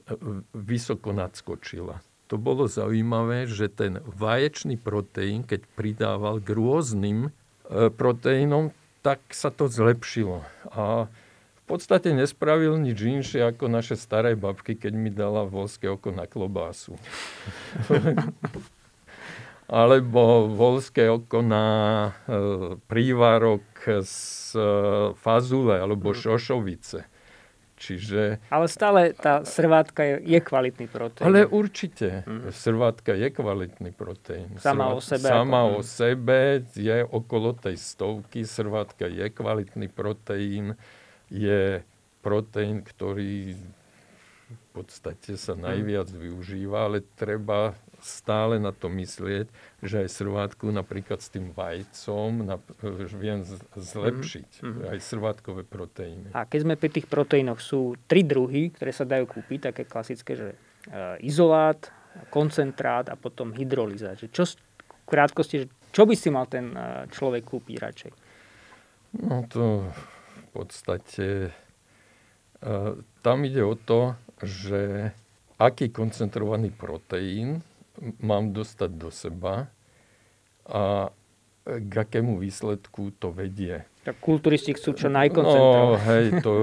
[0.54, 8.76] vysoko nadskočila to bolo zaujímavé, že ten vaječný proteín, keď pridával k rôznym e, proteínom,
[9.00, 10.44] tak sa to zlepšilo.
[10.76, 16.12] A v podstate nespravil nič inšie ako naše staré babky, keď mi dala volské oko
[16.12, 17.00] na klobásu.
[19.68, 21.66] Alebo volské oko na
[22.08, 22.12] e,
[22.88, 23.68] prívarok
[24.04, 24.68] z e,
[25.20, 26.18] fazule alebo mhm.
[26.18, 27.00] šošovice
[27.78, 28.42] Čiže...
[28.50, 31.30] Ale stále tá srvátka je, je kvalitný proteín.
[31.30, 32.26] Ale určite.
[32.26, 32.50] Mm.
[32.50, 34.58] Srvátka je kvalitný proteín.
[34.58, 35.28] Sama Srvát, o sebe.
[35.30, 35.74] Sama ako...
[35.78, 36.40] o sebe
[36.74, 38.50] je okolo tej stovky.
[38.50, 40.74] Srvátka je kvalitný proteín.
[41.30, 41.86] Je
[42.26, 43.54] proteín, ktorý
[44.84, 46.18] podstate sa najviac mm.
[46.18, 49.50] využíva, ale treba stále na to myslieť,
[49.82, 52.56] že aj srvátku napríklad s tým vajcom na,
[53.18, 53.42] viem
[53.74, 54.50] zlepšiť.
[54.62, 54.84] Mm-hmm.
[54.94, 56.30] Aj srvátkové proteíny.
[56.34, 60.38] A keď sme pri tých proteínoch, sú tri druhy, ktoré sa dajú kúpiť, také klasické,
[60.38, 60.58] že e,
[61.26, 61.90] izolát,
[62.30, 64.18] koncentrát a potom hydrolizát.
[64.18, 65.58] Že čo, v krátkosti,
[65.94, 68.12] čo by si mal ten e, človek kúpiť radšej?
[69.26, 71.52] No to v podstate e,
[73.26, 75.12] tam ide o to, že
[75.58, 77.66] aký koncentrovaný proteín
[78.22, 79.70] mám dostať do seba
[80.70, 81.10] a
[81.68, 83.84] k akému výsledku to vedie.
[84.08, 86.00] Tak kulturisti chcú čo najkoncentrovať.
[86.00, 86.54] No, hej, to,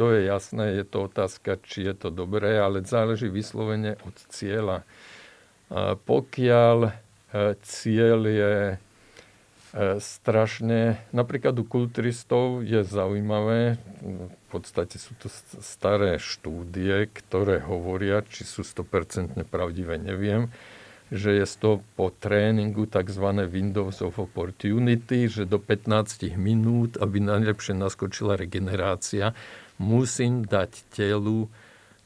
[0.00, 4.88] to je jasné, je to otázka, či je to dobré, ale záleží vyslovene od cieľa.
[5.68, 6.92] A pokiaľ e,
[7.60, 8.76] cieľ je e,
[10.00, 13.76] strašne, napríklad u kulturistov je zaujímavé,
[14.50, 15.30] podstate sú to
[15.62, 20.50] staré štúdie, ktoré hovoria, či sú 100% pravdivé, neviem,
[21.10, 23.26] že je to po tréningu tzv.
[23.50, 29.34] Windows of Opportunity, že do 15 minút, aby najlepšie naskočila regenerácia,
[29.78, 31.50] musím dať telu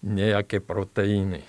[0.00, 1.44] nejaké proteíny.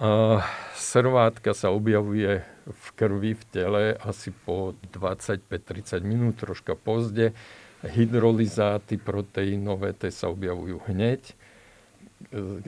[0.00, 0.40] A
[0.72, 7.36] srvátka sa objavuje v krvi, v tele asi po 25-30 minút, troška pozde.
[7.82, 11.34] Hydrolyzáty proteínové, tie sa objavujú hneď,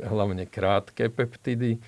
[0.03, 1.79] hlavne krátke peptidy.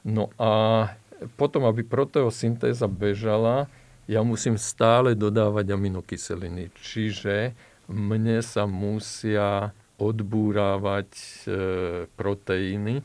[0.00, 0.88] No a
[1.36, 3.68] potom, aby proteosyntéza bežala,
[4.08, 6.72] ja musím stále dodávať aminokyseliny.
[6.80, 7.52] Čiže
[7.86, 11.28] mne sa musia odbúrávať e,
[12.16, 13.04] proteíny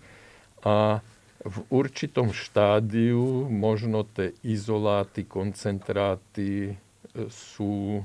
[0.64, 1.04] a
[1.46, 6.74] v určitom štádiu možno tie izoláty, koncentráty e,
[7.28, 8.02] sú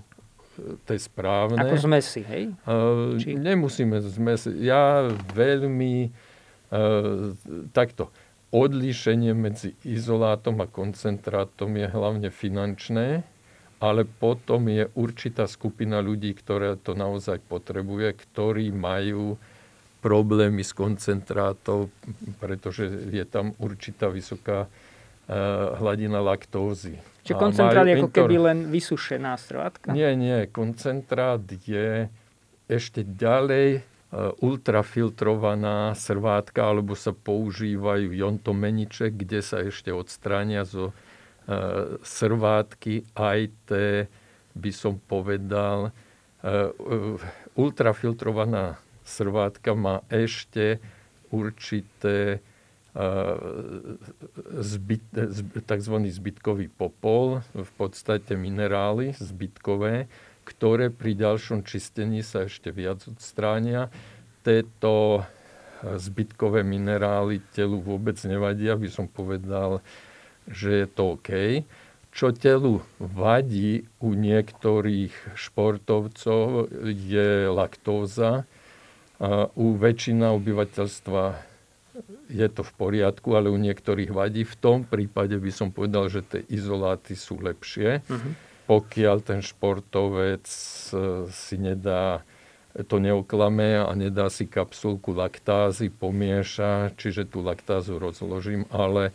[0.60, 1.56] e, tie správne.
[1.56, 2.52] Ako zmesi, hej?
[2.68, 3.32] Uh, Či...
[3.40, 4.52] Nemusíme zmesi.
[4.60, 7.32] Ja veľmi uh,
[7.72, 8.12] takto
[8.52, 13.24] odlíšenie medzi izolátom a koncentrátom je hlavne finančné,
[13.80, 19.40] ale potom je určitá skupina ľudí, ktorá to naozaj potrebuje, ktorí majú
[20.04, 21.88] problémy s koncentrátom,
[22.42, 26.98] pretože je tam určitá vysoká uh, hladina laktózy.
[27.30, 29.94] Čiže koncentrát je ako keby len vysušená strvátka?
[29.94, 30.50] Nie, nie.
[30.50, 32.10] Koncentrát je
[32.66, 41.94] ešte ďalej Eh, ultrafiltrovaná srvátka, alebo sa používajú jontomeniče, kde sa ešte odstránia zo eh,
[42.02, 44.10] srvátky aj té,
[44.58, 45.94] by som povedal,
[46.42, 46.74] eh,
[47.54, 50.82] ultrafiltrovaná srvátka má ešte
[51.30, 52.42] určité
[54.58, 55.04] zbyt,
[55.62, 55.94] tzv.
[56.10, 60.10] zbytkový popol, v podstate minerály zbytkové,
[60.42, 63.92] ktoré pri ďalšom čistení sa ešte viac odstránia.
[64.42, 65.22] Tieto
[65.80, 69.78] zbytkové minerály telu vôbec nevadia, by som povedal,
[70.50, 71.30] že je to OK.
[72.10, 78.50] Čo telu vadí u niektorých športovcov je laktóza.
[79.54, 81.49] U väčšina obyvateľstva
[82.28, 84.46] je to v poriadku, ale u niektorých vadí.
[84.46, 88.00] V tom prípade by som povedal, že tie izoláty sú lepšie.
[88.06, 88.32] Uh-huh.
[88.70, 90.94] Pokiaľ ten športovec e,
[91.30, 92.22] si nedá
[92.86, 99.10] to neoklame a nedá si kapsulku laktázy, pomieša, čiže tú laktázu rozložím, ale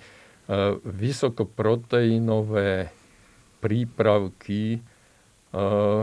[0.46, 2.94] E, vysokoproteínové
[3.58, 4.80] prípravky e,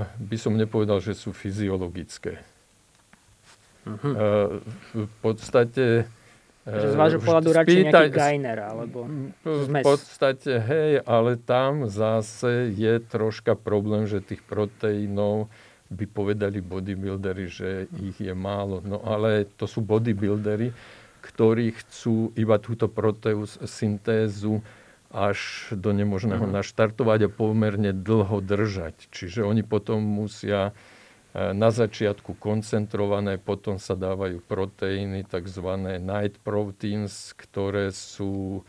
[0.02, 2.42] by som nepovedal, že sú fyziologické.
[3.86, 4.58] Uh-huh.
[4.94, 6.06] V podstate...
[6.62, 9.10] Že z vášho pohľadu radšej nejaký gajner, alebo
[9.42, 9.82] zmes.
[9.82, 15.50] V podstate, hej, ale tam zase je troška problém, že tých proteínov
[15.90, 18.78] by povedali bodybuildery, že ich je málo.
[18.80, 20.70] No ale to sú bodybuildery,
[21.22, 24.62] ktorí chcú iba túto proteus syntézu
[25.12, 26.56] až do nemožného mm.
[26.62, 29.12] naštartovať a pomerne dlho držať.
[29.12, 30.72] Čiže oni potom musia
[31.32, 35.64] na začiatku koncentrované, potom sa dávajú proteíny, tzv.
[35.96, 38.60] night proteins, ktoré sú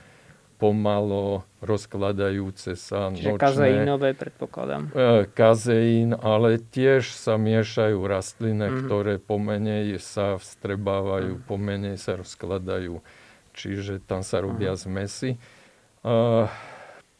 [0.64, 3.44] pomalo rozkladajúce sa Čiže nočné.
[3.44, 4.96] kazeínové, predpokladám.
[4.96, 8.80] E, kazeín, ale tiež sa miešajú rastliny, mm-hmm.
[8.88, 11.50] ktoré pomenej sa vstrebávajú, mm-hmm.
[11.52, 13.04] pomenej sa rozkladajú.
[13.52, 14.88] Čiže tam sa robia mm-hmm.
[14.88, 15.32] zmesy.
[16.00, 16.48] Uh,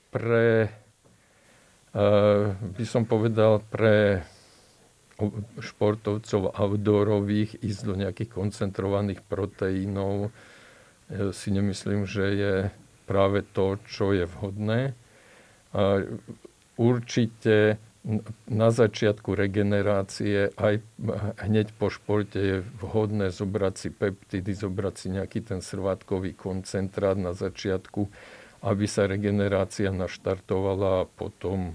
[0.08, 0.72] pre,
[1.92, 4.24] uh, by som povedal, pre
[5.62, 10.34] športovcov outdoorových ísť do nejakých koncentrovaných proteínov
[11.14, 12.56] si nemyslím, že je
[13.06, 14.98] práve to, čo je vhodné.
[16.80, 17.78] Určite
[18.52, 20.84] na začiatku regenerácie aj
[21.48, 27.32] hneď po športe je vhodné zobrať si peptidy, zobrať si nejaký ten srvátkový koncentrát na
[27.32, 28.12] začiatku,
[28.68, 31.74] aby sa regenerácia naštartovala a potom e,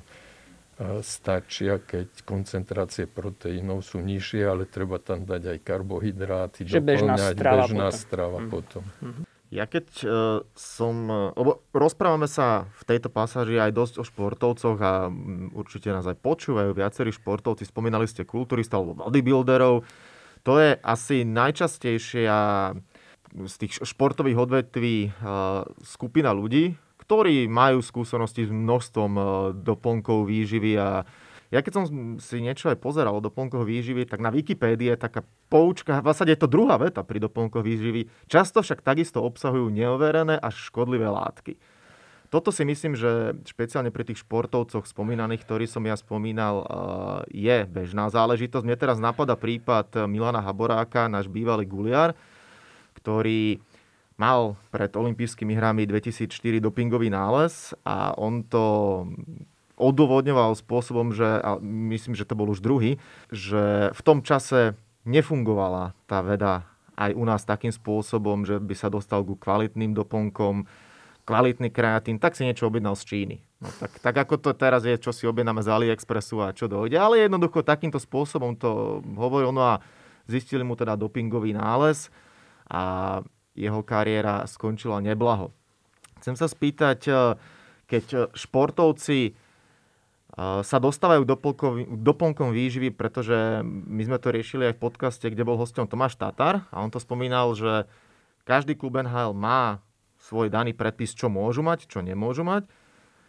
[1.02, 7.66] stačia, keď koncentrácie proteínov sú nižšie, ale treba tam dať aj karbohydráty, Že bežná strava
[7.66, 7.98] bežná potom.
[7.98, 8.48] strava mm.
[8.48, 8.84] potom.
[9.02, 9.24] Mm-hmm.
[9.48, 10.10] Ja keď uh,
[10.52, 11.08] som...
[11.32, 16.20] Lebo rozprávame sa v tejto pasáži aj dosť o športovcoch a um, určite nás aj
[16.20, 17.64] počúvajú viacerí športovci.
[17.64, 19.88] Spomínali ste kulturistov alebo bodybuilderov.
[20.44, 22.36] To je asi najčastejšia
[23.34, 26.76] z tých športových odvetví uh, skupina ľudí,
[27.08, 31.08] ktorí majú skúsenosti s množstvom uh, doplnkov výživy a
[31.48, 31.84] ja keď som
[32.20, 36.36] si niečo aj pozeral o doplnkoch výživy, tak na Wikipédii je taká poučka, v zásade
[36.36, 41.56] je to druhá veta pri doplnkoch výživy, často však takisto obsahujú neoverené až škodlivé látky.
[42.28, 46.60] Toto si myslím, že špeciálne pri tých športovcoch spomínaných, ktorý som ja spomínal,
[47.32, 48.68] je bežná záležitosť.
[48.68, 52.12] Mne teraz napadá prípad Milana Haboráka, náš bývalý guliar,
[53.00, 53.64] ktorý
[54.18, 59.06] mal pred olympijskými hrami 2004 dopingový nález a on to
[59.78, 62.98] odôvodňoval spôsobom, že, a myslím, že to bol už druhý,
[63.30, 64.74] že v tom čase
[65.06, 66.66] nefungovala tá veda
[66.98, 70.66] aj u nás takým spôsobom, že by sa dostal ku kvalitným doplnkom,
[71.22, 73.36] kvalitný kreatín, tak si niečo objednal z Číny.
[73.62, 76.98] No, tak, tak ako to teraz je, čo si objednáme z AliExpressu a čo dojde.
[76.98, 79.54] Ale jednoducho takýmto spôsobom to hovoril.
[79.54, 79.74] No a
[80.26, 82.10] zistili mu teda dopingový nález
[82.66, 83.22] a
[83.58, 85.50] jeho kariéra skončila neblaho.
[86.22, 87.34] Chcem sa spýtať, eh,
[87.90, 89.34] keď športovci
[90.38, 91.34] sa dostávajú k
[91.98, 96.62] doplnkom výživy, pretože my sme to riešili aj v podcaste, kde bol hostom Tomáš Tatar
[96.70, 97.90] a on to spomínal, že
[98.46, 99.82] každý klub NHL má
[100.22, 102.70] svoj daný predpis, čo môžu mať, čo nemôžu mať.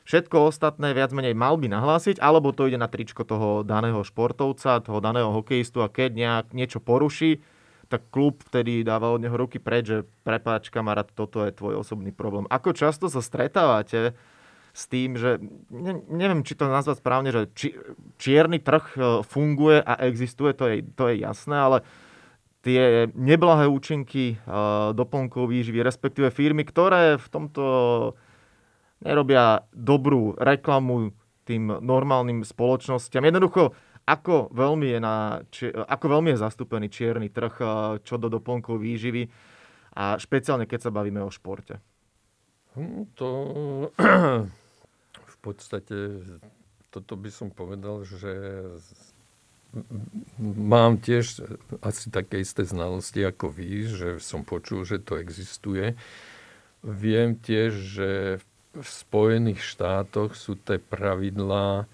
[0.05, 4.81] Všetko ostatné viac menej mal by nahlásiť, alebo to ide na tričko toho daného športovca,
[4.81, 7.41] toho daného hokejistu a keď nejak niečo poruší,
[7.89, 12.13] tak klub vtedy dáva od neho ruky preč, že prepáč kamarát, toto je tvoj osobný
[12.13, 12.45] problém.
[12.47, 14.13] Ako často sa stretávate
[14.69, 15.41] s tým, že
[15.73, 17.73] ne, neviem, či to nazvať správne, že či,
[18.21, 21.77] čierny trh e, funguje a existuje, to je, to je jasné, ale
[22.59, 27.63] tie neblahé účinky uh, doplnkov výživy, respektíve firmy, ktoré v tomto
[28.99, 31.15] nerobia dobrú reklamu
[31.47, 33.31] tým normálnym spoločnosťam.
[33.31, 33.71] Jednoducho,
[34.09, 35.15] ako veľmi je, na,
[35.53, 37.69] či, ako veľmi je zastúpený čierny trh uh,
[38.01, 39.29] čo do doplnkov výživy
[39.93, 41.77] a špeciálne keď sa bavíme o športe.
[42.73, 43.29] Hm, to
[45.13, 46.25] v podstate
[46.89, 48.33] toto by som povedal, že
[50.41, 51.45] mám tiež
[51.85, 55.93] asi také isté znalosti ako vy, že som počul, že to existuje.
[56.81, 58.09] viem tiež, že
[58.73, 61.85] v Spojených štátoch sú tie pravidlá,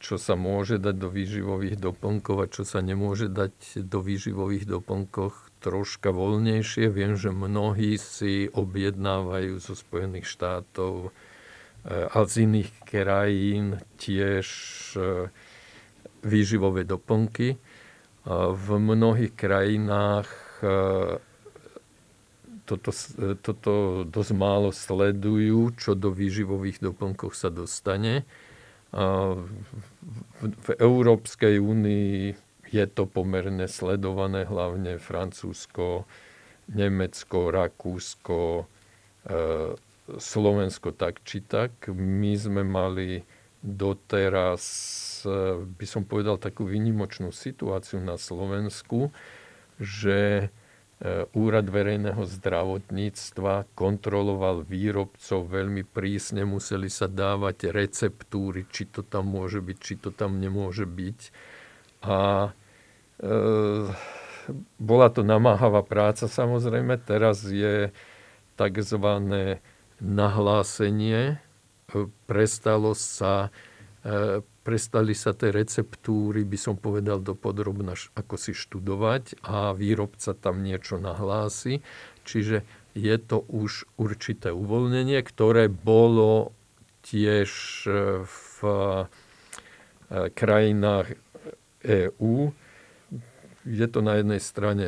[0.00, 5.36] čo sa môže dať do výživových doplnkov a čo sa nemôže dať do výživových doplnkov
[5.60, 6.88] troška voľnejšie.
[6.88, 11.12] Viem, že mnohí si objednávajú zo Spojených štátov
[11.88, 14.48] a z iných krajín tiež
[16.24, 17.56] výživové doplnky.
[18.28, 20.28] V mnohých krajinách
[20.60, 21.16] e,
[22.68, 22.92] toto,
[23.40, 23.72] toto
[24.04, 28.28] dosť málo sledujú, čo do výživových doplnkov sa dostane.
[30.40, 32.34] V Európskej únii
[32.70, 36.06] je to pomerne sledované, hlavne Francúzsko,
[36.70, 38.66] Nemecko, Rakúsko,
[39.26, 39.34] e,
[40.18, 41.90] Slovensko tak či tak.
[41.94, 43.22] My sme mali
[43.60, 44.62] doteraz,
[45.28, 49.12] eh, by som povedal, takú výnimočnú situáciu na Slovensku,
[49.76, 50.48] že
[51.32, 59.64] Úrad verejného zdravotníctva kontroloval výrobcov veľmi prísne, museli sa dávať receptúry, či to tam môže
[59.64, 61.20] byť, či to tam nemôže byť.
[62.04, 62.52] A
[63.16, 63.30] e,
[64.76, 67.96] bola to namáhavá práca samozrejme, teraz je
[68.60, 69.06] tzv.
[70.04, 71.40] nahlásenie
[72.28, 73.48] prestalo sa,
[74.04, 80.36] e, prestali sa tie receptúry, by som povedal, do podrobna ako si študovať a výrobca
[80.36, 81.80] tam niečo nahlási.
[82.28, 86.52] Čiže je to už určité uvoľnenie, ktoré bolo
[87.06, 87.50] tiež
[87.86, 89.04] e, v e,
[90.34, 91.16] krajinách
[91.80, 92.52] EÚ.
[93.64, 94.86] Je to na jednej strane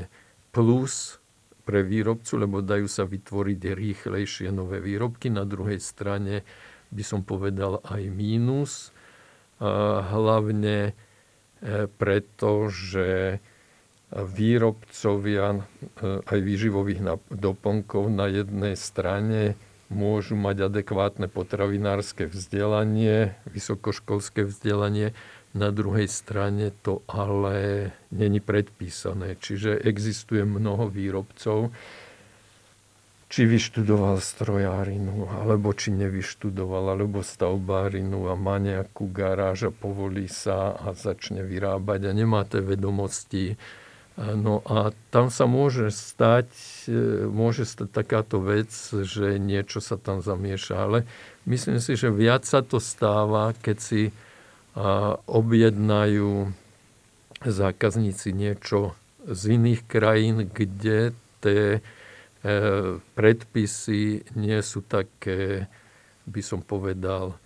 [0.53, 1.23] plus
[1.63, 5.31] pre výrobcu, lebo dajú sa vytvoriť rýchlejšie nové výrobky.
[5.31, 6.43] Na druhej strane
[6.93, 8.93] by som povedal, aj mínus.
[10.03, 10.93] Hlavne e,
[11.87, 13.39] preto, že
[14.11, 15.61] výrobcovia e,
[16.27, 17.01] aj výživových
[17.31, 19.55] doplnkov na jednej strane
[19.93, 25.13] môžu mať adekvátne potravinárske vzdelanie, vysokoškolské vzdelanie,
[25.53, 29.37] na druhej strane to ale není predpísané.
[29.37, 31.77] Čiže existuje mnoho výrobcov,
[33.33, 40.77] či vyštudoval strojárinu, alebo či nevyštudoval, alebo stavbárinu a má nejakú garáž a povolí sa
[40.77, 43.57] a začne vyrábať a nemá tie vedomosti.
[44.21, 46.53] No a tam sa môže stať,
[46.85, 50.75] e, môže stať takáto vec, že niečo sa tam zamieša.
[50.77, 51.09] Ale
[51.49, 54.03] myslím si, že viac sa to stáva, keď si
[55.29, 56.49] objednajú
[57.45, 61.13] zákazníci niečo z iných krajín, kde
[61.45, 62.02] tie E,
[63.15, 65.71] predpisy nie sú také,
[66.27, 67.39] by som povedal,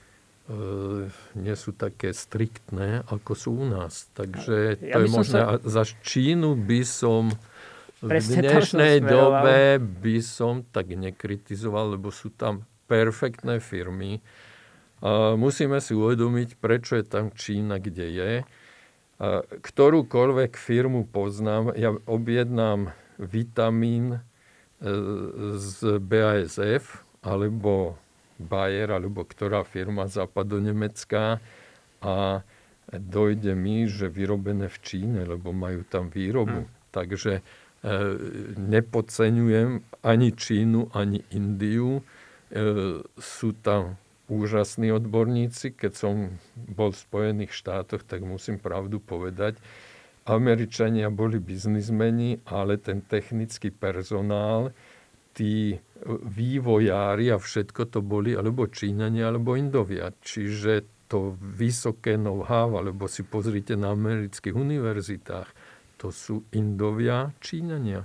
[0.48, 4.08] e, nie sú také striktné, ako sú u nás.
[4.16, 5.40] Takže ja to je možné.
[5.40, 5.60] Sa...
[5.60, 7.28] za Čínu by som
[8.00, 14.20] v dnešnej dobe by som tak nekritizoval, lebo sú tam perfektné firmy.
[15.36, 18.32] Musíme si uvedomiť, prečo je tam Čína, kde je.
[19.64, 24.20] Ktorúkoľvek firmu poznám, ja objednám vitamín,
[25.56, 27.96] z BASF alebo
[28.36, 31.40] Bayer alebo ktorá firma západonemecká
[32.04, 32.44] a
[32.92, 36.68] dojde mi, že vyrobené v Číne, lebo majú tam výrobu.
[36.68, 36.72] Hmm.
[36.92, 37.42] Takže e,
[38.56, 41.98] nepodceňujem ani Čínu, ani Indiu.
[41.98, 42.02] E,
[43.16, 43.98] sú tam
[44.28, 45.74] úžasní odborníci.
[45.74, 49.58] Keď som bol v Spojených štátoch, tak musím pravdu povedať,
[50.26, 54.74] Američania boli biznismeni, ale ten technický personál,
[55.36, 60.10] tí vývojári a všetko to boli alebo Číňania, alebo Indovia.
[60.18, 65.48] Čiže to vysoké know-how, alebo si pozrite na amerických univerzitách,
[66.02, 68.02] to sú Indovia, Číňania.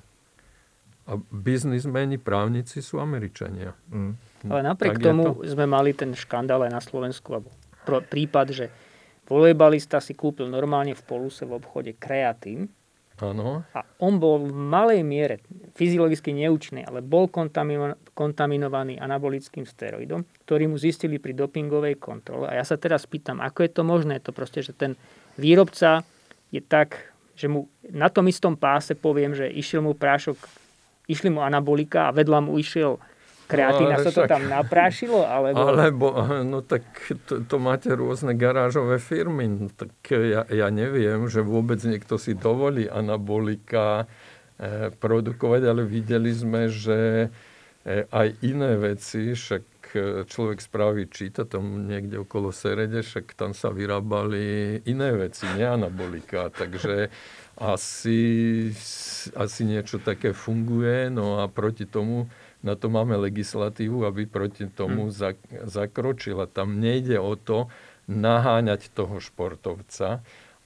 [1.09, 3.73] A biznismeni, právnici sú Američania.
[3.89, 4.13] Mm.
[4.47, 5.49] Ale napriek tak tomu to?
[5.49, 7.49] sme mali ten škandál aj na Slovensku, alebo
[7.83, 8.65] prípad, že
[9.31, 12.67] volejbalista si kúpil normálne v poluse v obchode kreatín.
[13.21, 13.61] Áno.
[13.77, 15.45] A on bol v malej miere
[15.77, 17.29] fyziologicky neúčný, ale bol
[18.17, 22.49] kontaminovaný anabolickým steroidom, ktorý mu zistili pri dopingovej kontrole.
[22.49, 24.17] A ja sa teraz pýtam, ako je to možné?
[24.25, 24.97] To proste, že ten
[25.37, 26.01] výrobca
[26.49, 30.41] je tak, že mu na tom istom páse poviem, že išiel mu prášok,
[31.05, 32.97] išli mu anabolika a vedľa mu išiel
[33.51, 35.27] kreatína no, sa to tam naprášilo?
[35.27, 35.59] Alebo...
[35.67, 36.07] alebo
[36.47, 36.87] no tak
[37.27, 39.51] to, to máte rôzne garážové firmy.
[39.51, 44.07] No, tak ja, ja neviem, že vôbec niekto si dovolí anabolika
[44.55, 49.99] eh, produkovať, ale videli sme, že eh, aj iné veci, však e,
[50.29, 56.53] človek spraví číta tam niekde okolo Serede, však tam sa vyrábali iné veci, nie anabolika.
[56.53, 57.09] Takže
[57.57, 58.21] asi,
[59.33, 62.29] asi niečo také funguje, no a proti tomu
[62.61, 65.13] na to máme legislatívu, aby proti tomu hmm.
[65.13, 66.45] zak, zakročila.
[66.45, 67.69] Tam nejde o to
[68.05, 70.21] naháňať toho športovca,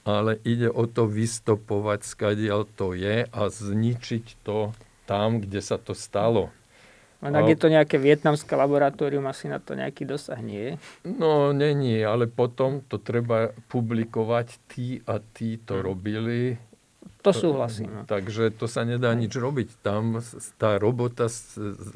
[0.05, 4.75] ale ide o to vystopovať, skadiaľ to je a zničiť to
[5.07, 6.51] tam, kde sa to stalo.
[7.25, 10.73] A ak je to nejaké vietnamské laboratórium, asi na to nejaký dosah nie je?
[11.09, 14.61] No, není, ale potom to treba publikovať.
[14.69, 15.85] Tí a tí to hmm.
[15.85, 16.39] robili.
[17.25, 17.89] To súhlasím.
[17.89, 18.01] No.
[18.05, 19.81] Takže to sa nedá nič robiť.
[19.81, 20.21] Tam
[20.61, 21.25] tá robota,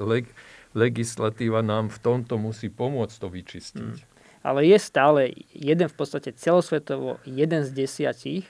[0.01, 0.25] leg,
[0.73, 3.95] legislatíva nám v tomto musí pomôcť to vyčistiť.
[4.01, 4.17] Hmm.
[4.41, 8.47] Ale je stále jeden v podstate celosvetovo, jeden z desiatich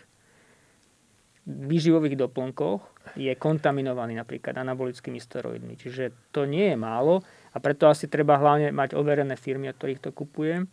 [1.49, 2.81] výživových doplnkoch
[3.17, 5.73] je kontaminovaný napríklad anabolickými steroidmi.
[5.81, 10.03] Čiže to nie je málo a preto asi treba hlavne mať overené firmy, od ktorých
[10.05, 10.69] to kupujem.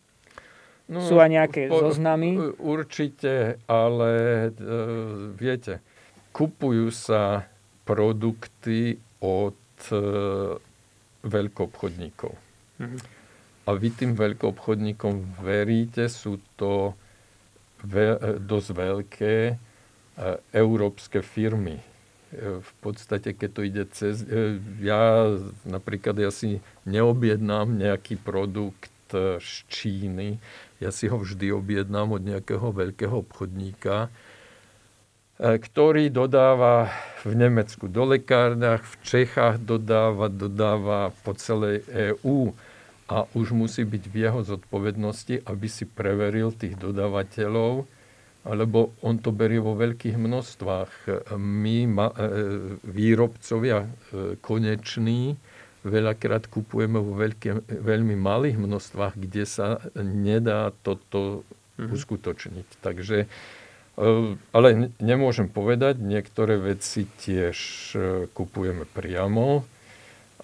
[0.86, 2.38] No, Sú aj nejaké po, zoznamy?
[2.62, 4.10] Určite, ale
[4.54, 4.70] e,
[5.34, 5.82] viete,
[6.36, 7.48] kupujú sa
[7.88, 9.56] produkty od
[9.88, 9.96] e,
[11.24, 12.36] veľkoobchodníkov.
[12.76, 13.00] Mm-hmm.
[13.64, 16.92] A vy tým veľkoobchodníkom veríte, sú to
[17.80, 19.36] ve, e, dosť veľké
[20.16, 21.76] E, európske firmy.
[21.76, 21.84] E,
[22.64, 24.24] v podstate, keď to ide cez...
[24.24, 25.28] E, ja
[25.68, 30.40] napríklad ja si neobjednám nejaký produkt z Číny.
[30.80, 34.08] Ja si ho vždy objednám od nejakého veľkého obchodníka,
[35.36, 36.88] ktorý dodáva
[37.20, 42.56] v Nemecku do lekárniach, v Čechách dodáva, dodáva po celej EÚ
[43.06, 47.86] a už musí byť v jeho zodpovednosti, aby si preveril tých dodávateľov,
[48.46, 50.92] alebo on to berie vo veľkých množstvách.
[51.38, 52.16] My, ma, e,
[52.86, 53.88] výrobcovia e,
[54.38, 55.34] koneční,
[55.82, 61.42] veľakrát kupujeme vo veľké, veľmi malých množstvách, kde sa nedá toto
[61.78, 61.90] mm-hmm.
[61.90, 62.68] uskutočniť.
[62.82, 63.26] Takže, e,
[63.96, 67.56] ale nemôžem povedať, niektoré veci tiež
[68.36, 69.64] kupujeme priamo,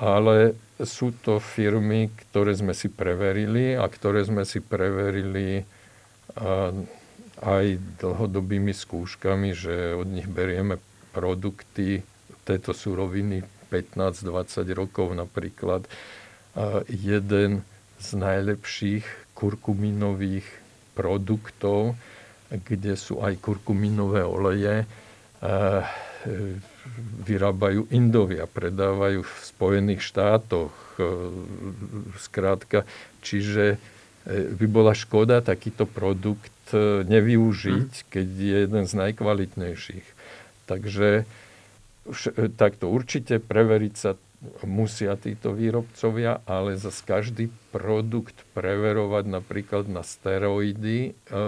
[0.00, 5.62] ale sú to firmy, ktoré sme si preverili a ktoré sme si preverili
[7.42, 7.66] aj
[8.00, 10.80] dlhodobými skúškami, že od nich berieme
[11.12, 12.00] produkty
[12.48, 15.84] tejto suroviny 15-20 rokov napríklad.
[16.88, 17.62] Jeden
[18.03, 19.07] z najlepších
[19.38, 20.48] kurkuminových
[20.96, 21.94] produktov,
[22.53, 24.84] kde sú aj kurkuminové oleje,
[27.22, 30.74] vyrábajú Indovia, predávajú v Spojených štátoch.
[32.20, 32.84] Skrátka,
[33.24, 33.76] čiže e,
[34.55, 36.53] by bola škoda takýto produkt
[37.09, 38.07] nevyužiť, mm.
[38.12, 40.07] keď je jeden z najkvalitnejších.
[40.68, 41.24] Takže
[42.61, 44.14] takto určite preveriť sa
[44.66, 51.40] musia títo výrobcovia, ale za každý produkt preverovať napríklad na steroidy e,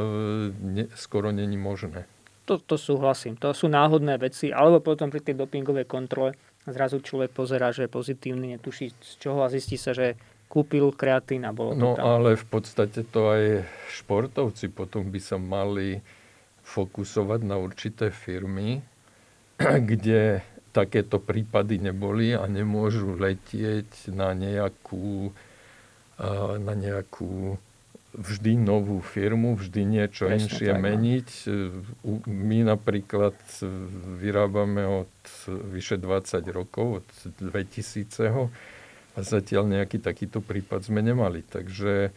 [0.55, 2.07] ne, skoro není možné.
[2.45, 3.34] To, to súhlasím.
[3.40, 7.92] To sú náhodné veci, alebo potom pri tej dopingovej kontrole zrazu človek pozerá, že je
[7.92, 10.14] pozitívny, netuší z čoho a zistí sa, že
[10.47, 12.05] kúpil kreatín a bolo No tam.
[12.05, 15.99] ale v podstate to aj športovci potom by sa mali
[16.62, 18.80] fokusovať na určité firmy,
[19.90, 20.40] kde
[20.75, 25.31] takéto prípady neboli a nemôžu letieť na nejakú,
[26.59, 27.55] na nejakú
[28.14, 30.85] vždy novú firmu, vždy niečo Presne inšie tak, no.
[30.87, 31.29] meniť.
[32.27, 33.39] My napríklad
[34.18, 35.14] vyrábame od
[35.47, 37.07] vyše 20 rokov, od
[37.39, 38.51] 2000
[39.14, 41.47] a zatiaľ nejaký takýto prípad sme nemali.
[41.47, 42.11] Takže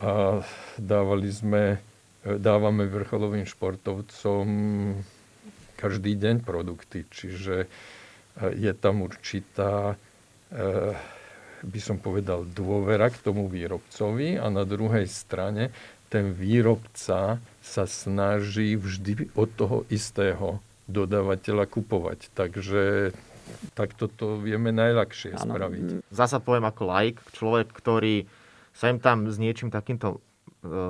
[0.00, 0.40] a
[0.80, 1.76] dávali sme,
[2.24, 4.46] dávame vrcholovým športovcom
[5.82, 7.02] každý deň produkty.
[7.10, 7.66] Čiže
[8.38, 9.98] je tam určitá,
[11.62, 15.74] by som povedal, dôvera k tomu výrobcovi a na druhej strane
[16.06, 22.28] ten výrobca sa snaží vždy od toho istého dodávateľa kupovať.
[22.36, 23.12] Takže
[23.72, 25.56] tak toto vieme najľahšie ano.
[25.56, 25.84] spraviť.
[26.12, 28.28] Zasa poviem ako like, človek, ktorý
[28.72, 30.20] sem tam s niečím takýmto e,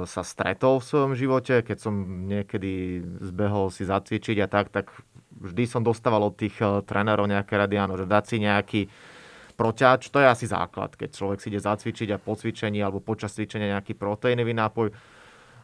[0.05, 1.95] sa stretol v svojom živote, keď som
[2.29, 4.93] niekedy zbehol si zacvičiť a tak, tak
[5.33, 8.81] vždy som dostával od tých e, trénerov nejaké rady, áno, že dať si nejaký
[9.57, 13.33] proťač, to je asi základ, keď človek si ide zacvičiť a po cvičení alebo počas
[13.33, 14.93] cvičenia nejaký proteínový nápoj.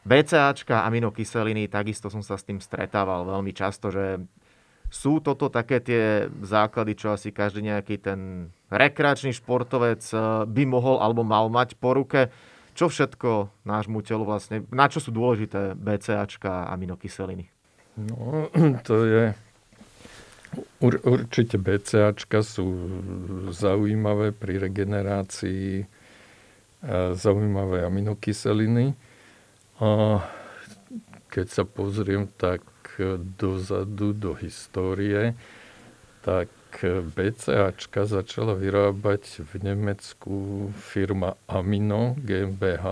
[0.09, 4.24] BCAčka, aminokyseliny, takisto som sa s tým stretával veľmi často, že
[4.88, 10.96] sú toto také tie základy, čo asi každý nejaký ten rekreačný športovec eh, by mohol
[11.04, 12.32] alebo mal mať po ruke?
[12.78, 17.50] Čo všetko nášmu telu vlastne, na čo sú dôležité BCAčka a aminokyseliny?
[17.98, 18.46] No,
[18.86, 19.24] to je...
[20.78, 22.70] Ur, určite BCAčka sú
[23.50, 28.94] zaujímavé pri regenerácii, eh, zaujímavé aminokyseliny.
[29.82, 30.22] A
[31.34, 32.62] keď sa pozriem, tak
[33.38, 35.34] dozadu do histórie,
[36.22, 36.50] tak
[37.16, 40.36] BCAčka začala vyrábať v Nemecku
[40.76, 42.84] firma Amino GmbH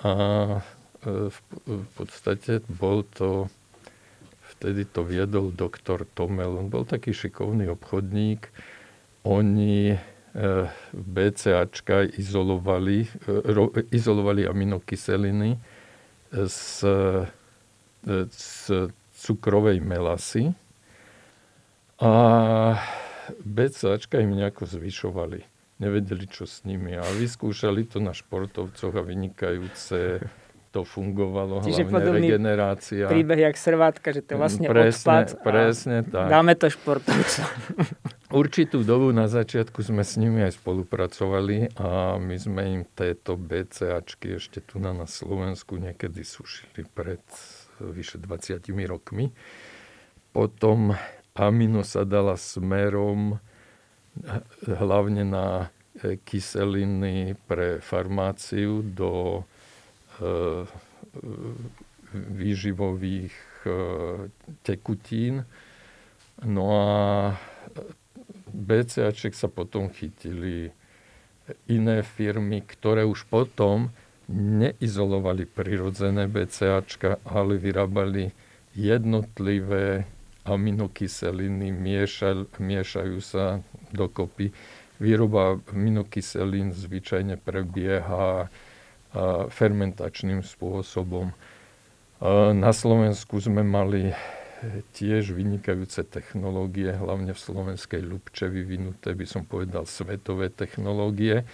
[0.00, 0.14] a
[0.54, 1.28] e,
[1.66, 3.50] v podstate bol to,
[4.56, 6.56] vtedy to viedol doktor Tomel.
[6.56, 8.48] On bol taký šikovný obchodník.
[9.26, 9.98] Oni e,
[10.94, 15.58] BCAčka izolovali, e, izolovali aminokyseliny
[16.32, 16.62] z,
[18.30, 18.46] z
[19.16, 20.54] cukrovej melasy
[22.00, 22.12] a
[23.44, 25.40] BCAčka im nejako zvyšovali.
[25.76, 26.96] Nevedeli, čo s nimi.
[26.96, 30.24] A vyskúšali to na športovcoch a vynikajúce
[30.76, 33.08] to fungovalo, Čiže hlavne regenerácia.
[33.08, 36.28] príbeh jak srvátka, že to je vlastne presne, odpad presne, tak.
[36.28, 37.48] dáme to športovcom.
[38.44, 44.36] Určitú dobu na začiatku sme s nimi aj spolupracovali a my sme im tieto BCAčky
[44.36, 47.24] ešte tu na, na Slovensku niekedy sušili pred
[47.80, 49.32] vyše 20 rokmi.
[50.36, 50.92] Potom
[51.36, 53.36] amino sa dala smerom
[54.64, 55.68] hlavne na
[56.00, 59.44] e, kyseliny pre farmáciu do
[60.16, 60.64] e,
[62.16, 63.70] výživových e,
[64.64, 65.44] tekutín.
[66.40, 66.88] No a
[68.52, 70.72] BCAček sa potom chytili
[71.68, 73.92] iné firmy, ktoré už potom
[74.26, 78.34] neizolovali prirodzené BCAčka, ale vyrábali
[78.74, 80.15] jednotlivé
[80.46, 84.54] aminokyseliny miešal, miešajú sa dokopy.
[84.96, 88.48] Výroba aminokyselín zvyčajne prebieha
[89.52, 91.36] fermentačným spôsobom.
[92.56, 94.16] Na Slovensku sme mali
[94.96, 101.44] tiež vynikajúce technológie, hlavne v slovenskej Lubče vyvinuté, by som povedal, svetové technológie,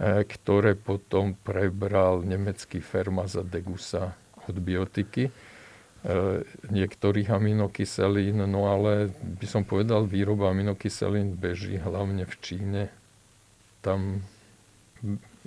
[0.00, 4.16] ktoré potom prebral nemecký firma za Degusa
[4.48, 5.51] od biotiky E,
[6.66, 12.82] niektorých aminokyselín, no ale by som povedal, výroba aminokyselín beží hlavne v Číne.
[13.86, 14.26] Tam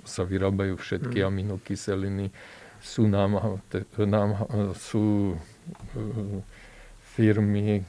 [0.04, 1.26] sa vyrábajú všetky mm.
[1.28, 2.26] aminokyseliny.
[2.80, 3.60] Sú, nám,
[4.00, 5.36] nám, sú e,
[7.16, 7.84] firmy,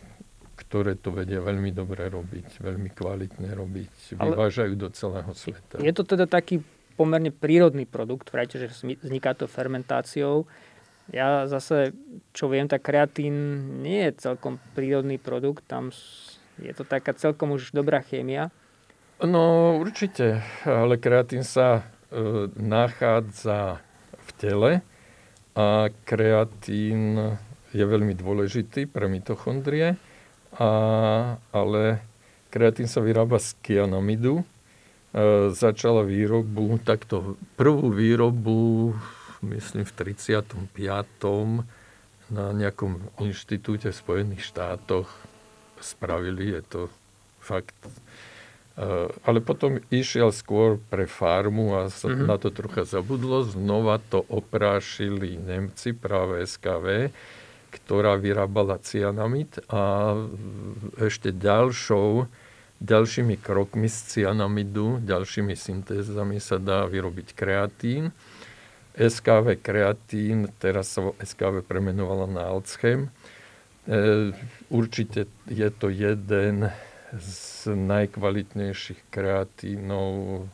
[0.57, 5.80] ktoré to vedia veľmi dobre robiť, veľmi kvalitne robiť, vyvážajú do celého sveta.
[5.80, 6.59] Je to teda taký
[6.97, 8.68] pomerne prírodný produkt, vrajte, že
[8.99, 10.49] vzniká to fermentáciou.
[11.16, 11.95] Ja zase,
[12.36, 13.36] čo viem, tak kreatín
[13.80, 15.88] nie je celkom prírodný produkt, tam
[16.60, 18.51] je to taká celkom už dobrá chémia.
[19.24, 21.82] No určite, ale kreatín sa
[22.12, 23.82] e, nachádza
[24.14, 24.72] v tele
[25.58, 27.18] a kreatín
[27.72, 29.97] je veľmi dôležitý pre mitochondrie,
[30.60, 30.70] a,
[31.49, 32.03] ale
[32.53, 34.43] kreatín sa vyrába z kianamidu.
[34.43, 34.45] E,
[35.55, 38.93] začala výrobu, takto prvú výrobu
[39.45, 40.65] myslím, v 35.
[42.33, 45.07] na nejakom inštitúte v Spojených štátoch
[45.79, 46.57] spravili.
[46.57, 46.81] Je to
[47.39, 47.75] fakt
[48.77, 52.29] Uh, ale potom išiel skôr pre farmu a sa mm-hmm.
[52.29, 53.41] na to trocha zabudlo.
[53.41, 57.09] Znova to oprášili Nemci, práve SKV,
[57.73, 60.13] ktorá vyrábala cyanamid a
[61.01, 62.29] ešte ďalšou,
[62.77, 68.13] ďalšími krokmi z cyanamidu, ďalšími syntézami sa dá vyrobiť kreatín.
[68.97, 73.13] SKV Kreatín, teraz sa SKV premenovala na Alzchem.
[73.85, 74.33] E,
[74.73, 76.73] určite je to jeden
[77.13, 80.45] z najkvalitnejších kreatínov, e,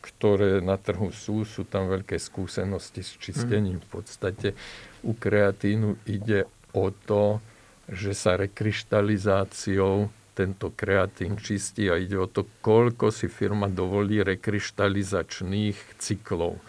[0.00, 1.44] ktoré na trhu sú.
[1.44, 3.84] Sú tam veľké skúsenosti s čistením.
[3.84, 4.56] V podstate
[5.04, 7.44] u kreatínu ide o to,
[7.92, 10.08] že sa rekryštalizáciou
[10.38, 16.62] tento kreatín čistí a ide o to, koľko si firma dovolí rekryštalizačných cyklov.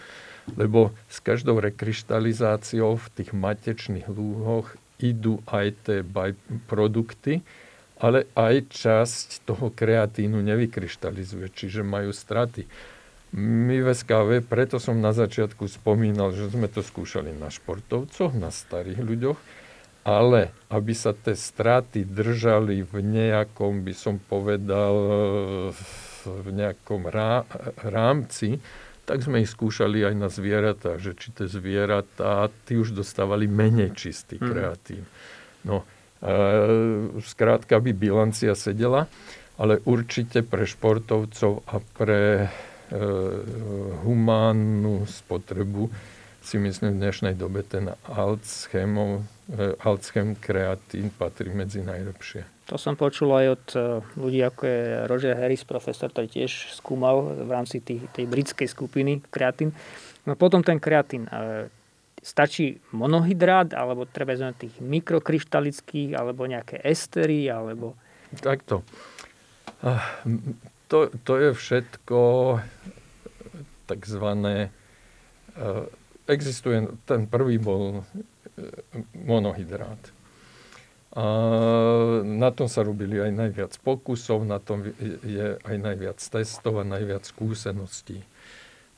[0.57, 6.01] Lebo s každou rekryštalizáciou v tých matečných lúhoch idú aj tie
[6.65, 7.45] produkty,
[8.01, 12.65] ale aj časť toho kreatínu nevykryštalizuje, čiže majú straty.
[13.37, 18.49] My v SKV, preto som na začiatku spomínal, že sme to skúšali na športovcoch, na
[18.49, 19.37] starých ľuďoch,
[20.09, 24.95] ale aby sa tie straty držali v nejakom, by som povedal,
[26.25, 27.45] v nejakom rá,
[27.85, 28.57] rámci,
[29.05, 33.93] tak sme ich skúšali aj na zvieratá, že či tie zvieratá, tí už dostávali menej
[33.93, 34.45] čistý mhm.
[34.45, 35.03] kreatín.
[35.65, 35.85] No,
[36.21, 36.33] e,
[37.21, 39.09] skrátka by bilancia sedela,
[39.61, 42.47] ale určite pre športovcov a pre e,
[44.05, 45.89] humánnu spotrebu
[46.49, 49.21] si myslím v dnešnej dobe ten Alzheimov,
[49.53, 52.65] e, Alzheim kreatín patrí medzi najlepšie.
[52.73, 53.79] To som počul aj od e,
[54.17, 59.21] ľudí, ako je Roger Harris, profesor, ktorý tiež skúmal v rámci tých, tej britskej skupiny
[59.29, 59.77] kreatín.
[60.25, 61.29] No potom ten kreatín.
[61.29, 61.69] E,
[62.25, 67.93] stačí monohydrát, alebo treba z tých mikrokryštalických, alebo nejaké estery, alebo...
[68.41, 68.81] Takto.
[70.89, 72.19] To, to je všetko
[73.85, 74.73] takzvané...
[76.29, 78.63] Existuje, ten prvý bol eh,
[79.17, 79.97] monohydrát.
[81.09, 81.25] A
[82.21, 84.85] na tom sa robili aj najviac pokusov, na tom
[85.25, 88.21] je aj najviac testov a najviac skúseností.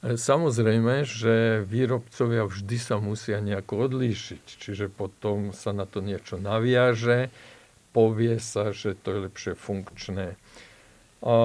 [0.04, 7.32] Samozrejme, že výrobcovia vždy sa musia nejako odlíšiť, čiže potom sa na to niečo naviaže,
[7.96, 10.36] povie sa, že to je lepšie funkčné.
[11.24, 11.36] A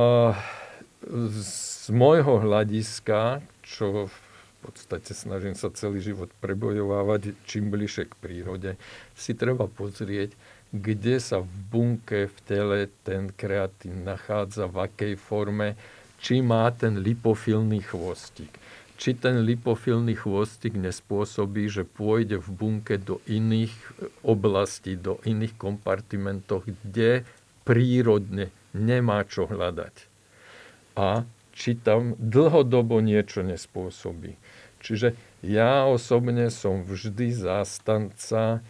[1.30, 4.25] z môjho hľadiska, čo v
[4.64, 8.70] podstate snažím sa celý život prebojovávať čím bližšie k prírode,
[9.12, 10.32] si treba pozrieť,
[10.74, 15.78] kde sa v bunke, v tele ten kreatín nachádza, v akej forme,
[16.18, 18.50] či má ten lipofilný chvostík.
[18.96, 23.76] Či ten lipofilný chvostík nespôsobí, že pôjde v bunke do iných
[24.24, 27.28] oblastí, do iných kompartimentov, kde
[27.68, 29.94] prírodne nemá čo hľadať.
[30.96, 34.36] A či tam dlhodobo niečo nespôsobí.
[34.84, 38.60] Čiže ja osobne som vždy zástanca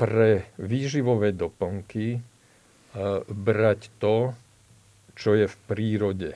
[0.00, 2.24] pre výživové doplnky
[3.28, 4.32] brať to,
[5.14, 6.32] čo je v prírode,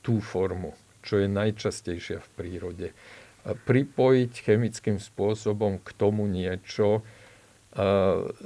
[0.00, 0.72] tú formu,
[1.04, 2.88] čo je najčastejšia v prírode.
[3.44, 7.04] Pripojiť chemickým spôsobom k tomu niečo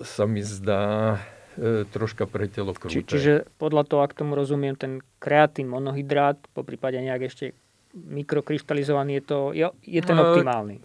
[0.04, 1.16] sa mi zdá
[1.56, 3.02] e, troška pre telo kruté.
[3.02, 7.54] Či, čiže podľa toho, ak tomu rozumiem, ten kreatín monohydrát, po prípade nejak ešte
[7.94, 10.82] mikrokryštalizovaný, je, to, je, je ten optimálny?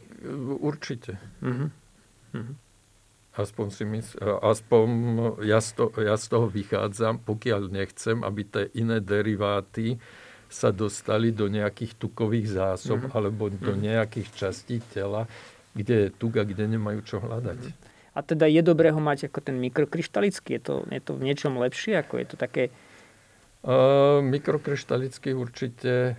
[0.61, 1.17] Určite.
[1.41, 1.69] Uh-huh.
[2.37, 2.55] Uh-huh.
[3.39, 4.87] Aspoň, si mysl, aspoň
[5.47, 9.95] ja, z to, ja z toho vychádzam, pokiaľ nechcem, aby tie iné deriváty
[10.49, 13.15] sa dostali do nejakých tukových zásob mm-hmm.
[13.15, 15.29] alebo do nejakých častí tela,
[15.77, 17.59] kde je tuk a kde nemajú čo hľadať.
[17.63, 17.87] Mm-hmm.
[18.15, 20.57] A teda je dobré ho mať ako ten mikrokryštalický?
[20.57, 21.99] Je to, je to v niečom lepšie?
[21.99, 22.73] Ako je to také...
[23.59, 26.15] Uh, mikrokryštalický určite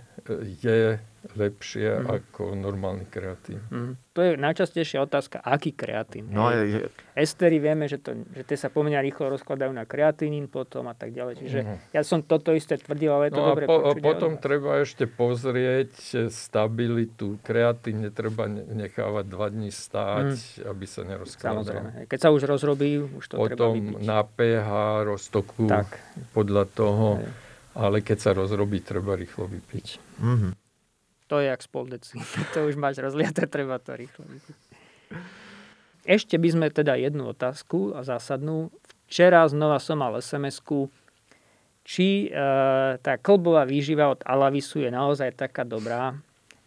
[0.61, 1.01] je
[1.37, 2.07] lepšie mm.
[2.09, 3.61] ako normálny kreatín.
[3.69, 3.93] Mm.
[4.11, 6.27] To je najčastejšia otázka, aký kreatín.
[6.33, 6.79] No, je, je...
[7.15, 11.15] Estery vieme, že, to, že tie sa pomerne rýchlo rozkladajú na kreatín potom a tak
[11.15, 11.39] ďalej.
[11.39, 11.77] Čiže mm.
[11.95, 14.03] ja som toto isté tvrdil, ale je to no dobre po, počuť.
[14.03, 14.41] potom ale...
[14.41, 15.91] treba ešte pozrieť
[16.33, 17.39] stabilitu.
[17.45, 20.71] Kreatín netreba nechávať dva dní stáť, mm.
[20.73, 21.63] aby sa nerozkladal.
[21.63, 21.89] Samozrejme.
[22.09, 24.03] Keď sa už rozrobí, už to potom treba vypiť.
[24.03, 24.69] na pH
[25.05, 25.87] roztoku tak.
[26.33, 27.21] podľa toho.
[27.21, 27.31] Hej.
[27.71, 30.19] Ale keď sa rozrobí, treba rýchlo vypiť.
[30.19, 30.51] Mm-hmm.
[31.31, 32.19] To je jak spol deci.
[32.53, 34.27] to už máš rozliaté, treba to rýchlo.
[36.03, 38.67] Ešte by sme teda jednu otázku a zásadnú.
[39.07, 40.59] Včera znova som mal sms
[41.81, 42.45] či e,
[43.01, 46.13] tá klbová výživa od Alavisu je naozaj taká dobrá.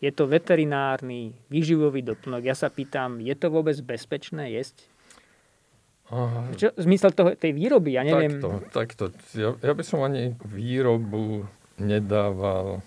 [0.02, 2.42] Je to veterinárny výživový doplnok.
[2.44, 4.90] Ja sa pýtam, je to vôbec bezpečné jesť?
[6.12, 6.50] Aha.
[6.58, 8.36] Čo, zmysel toho, tej výroby, ja neviem.
[8.42, 9.04] Takto, takto.
[9.32, 11.48] Ja, ja by som ani výrobu
[11.80, 12.84] nedával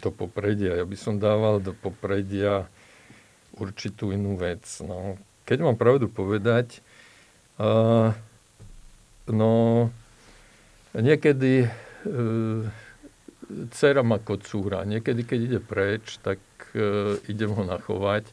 [0.00, 0.78] do popredia.
[0.80, 2.66] Ja by som dával do popredia
[3.54, 4.64] určitú inú vec.
[4.82, 6.80] No, keď mám pravdu povedať,
[7.60, 8.10] uh,
[9.30, 9.52] no,
[10.94, 12.62] niekedy uh,
[13.70, 14.82] dcera má kocúra.
[14.82, 16.40] Niekedy, keď ide preč, tak
[16.74, 18.26] uh, idem ho nachovať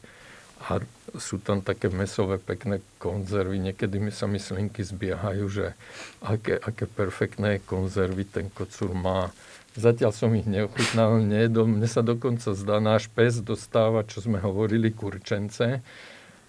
[0.62, 0.78] a
[1.18, 3.58] sú tam také mesové pekné konzervy.
[3.58, 5.74] Niekedy mi sa myslinky zbiehajú, že
[6.22, 9.34] aké, aké perfektné konzervy ten kocúr má.
[9.72, 11.64] Zatiaľ som ich neochutnal, nejedol.
[11.64, 15.80] Mne sa dokonca zdá, náš pes dostáva, čo sme hovorili, kurčence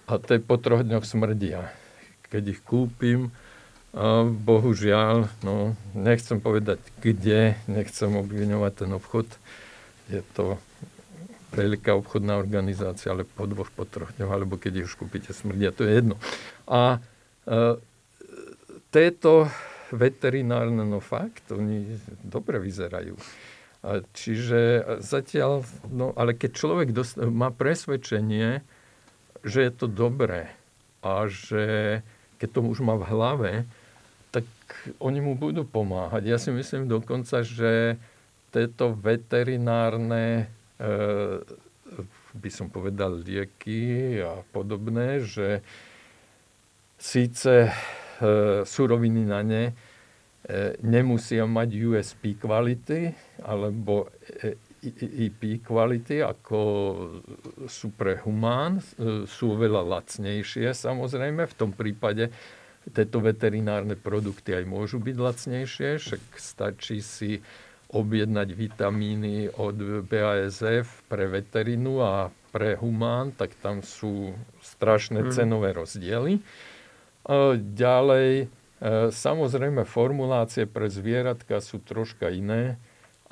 [0.04, 1.72] a tie po troch dňoch smrdia.
[2.28, 3.32] Keď ich kúpim,
[3.94, 9.30] a bohužiaľ, no, nechcem povedať kde, nechcem obviňovať ten obchod.
[10.10, 10.58] Je to
[11.54, 15.70] veľká obchodná organizácia, ale po dvoch, po troch dňoch, alebo keď ich už kúpite smrdia,
[15.70, 16.18] to je jedno.
[16.66, 16.98] A
[17.46, 17.78] e,
[18.90, 19.48] tieto
[19.92, 23.20] veterinárne, no fakt, oni dobre vyzerajú.
[24.16, 24.60] Čiže
[25.04, 28.64] zatiaľ, no ale keď človek dost, má presvedčenie,
[29.44, 30.48] že je to dobré
[31.04, 32.00] a že
[32.40, 33.52] keď to už má v hlave,
[34.32, 34.48] tak
[35.04, 36.24] oni mu budú pomáhať.
[36.24, 38.00] Ja si myslím dokonca, že
[38.56, 40.48] tieto veterinárne,
[40.80, 40.94] e,
[42.34, 45.60] by som povedal, lieky a podobné, že
[46.96, 47.68] síce
[48.68, 49.74] suroviny na ne e,
[50.84, 54.12] nemusia mať USP kvality alebo
[54.84, 56.60] IP kvality, ako
[57.72, 61.48] sú pre humán, e, sú oveľa lacnejšie samozrejme.
[61.48, 62.36] V tom prípade
[62.92, 67.40] tieto veterinárne produkty aj môžu byť lacnejšie, však stačí si
[67.94, 75.30] objednať vitamíny od BASF pre veterinu a pre humán, tak tam sú strašné mm.
[75.32, 76.44] cenové rozdiely.
[77.74, 78.52] Ďalej,
[79.16, 82.76] samozrejme, formulácie pre zvieratka sú troška iné,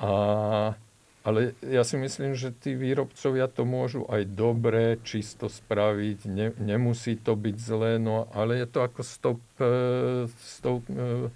[0.02, 0.74] a,
[1.22, 7.14] ale ja si myslím, že tí výrobcovia to môžu aj dobre, čisto spraviť, ne, nemusí
[7.14, 11.30] to byť zlé, no ale je to ako s tou e,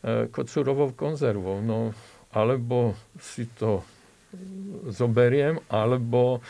[0.00, 1.60] e, kocurovou konzervou.
[1.60, 1.92] No,
[2.32, 3.84] alebo si to
[4.88, 6.40] zoberiem, alebo,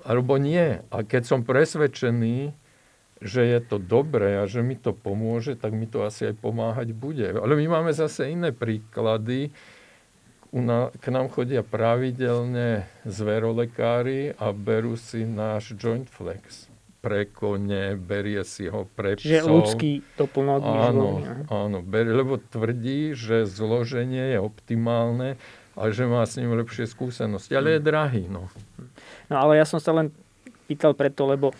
[0.00, 0.80] alebo nie.
[0.88, 2.56] A keď som presvedčený,
[3.20, 6.96] že je to dobré a že mi to pomôže, tak mi to asi aj pomáhať
[6.96, 7.36] bude.
[7.36, 9.52] Ale my máme zase iné príklady.
[10.50, 16.66] K nám chodia pravidelne zverolekári a berú si náš joint flex
[17.00, 19.24] pre kone, berie si ho pre psov.
[19.24, 19.90] Čiže ľudský
[20.20, 25.40] doplnok Áno, áno berie, lebo tvrdí, že zloženie je optimálne
[25.80, 27.56] a že má s ním lepšie skúsenosti.
[27.56, 28.52] Ale je drahý, no.
[29.32, 30.12] No ale ja som sa len
[30.68, 31.56] pýtal preto, lebo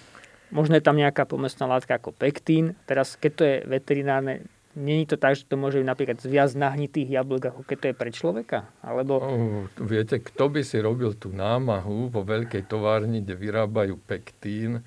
[0.50, 2.78] možno je tam nejaká pomestná látka ako pektín.
[2.86, 4.34] Teraz, keď to je veterinárne,
[4.70, 7.86] Není to tak, že to môže byť napríklad z viac nahnitých jablk, ako keď to
[7.90, 8.58] je pre človeka?
[8.86, 9.18] Alebo...
[9.18, 14.86] Oh, viete, kto by si robil tú námahu vo veľkej továrni, kde vyrábajú pektín,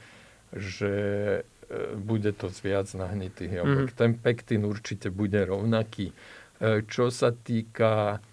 [0.55, 0.93] že
[1.43, 3.91] e, bude to z viac nahnitých jablk.
[3.91, 3.97] Mm.
[3.99, 6.15] Ten pektín určite bude rovnaký.
[6.15, 8.23] E, čo sa týka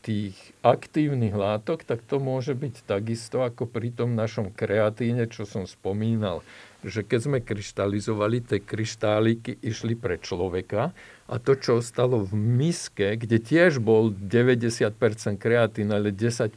[0.00, 5.68] tých aktívnych látok, tak to môže byť takisto ako pri tom našom kreatíne, čo som
[5.68, 6.40] spomínal
[6.80, 10.96] že keď sme kryštalizovali, tie kryštáliky išli pre človeka
[11.28, 14.96] a to, čo ostalo v miske, kde tiež bol 90%
[15.36, 16.56] kreatín, ale 10%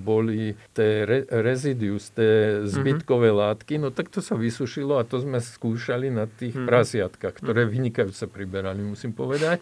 [0.00, 3.42] boli tie re- rezidius, tie zbytkové mm-hmm.
[3.44, 6.68] látky, no tak to sa vysušilo a to sme skúšali na tých mm-hmm.
[6.68, 7.76] prasiatkách, ktoré mm-hmm.
[7.76, 9.60] vynikajúce priberali, musím povedať.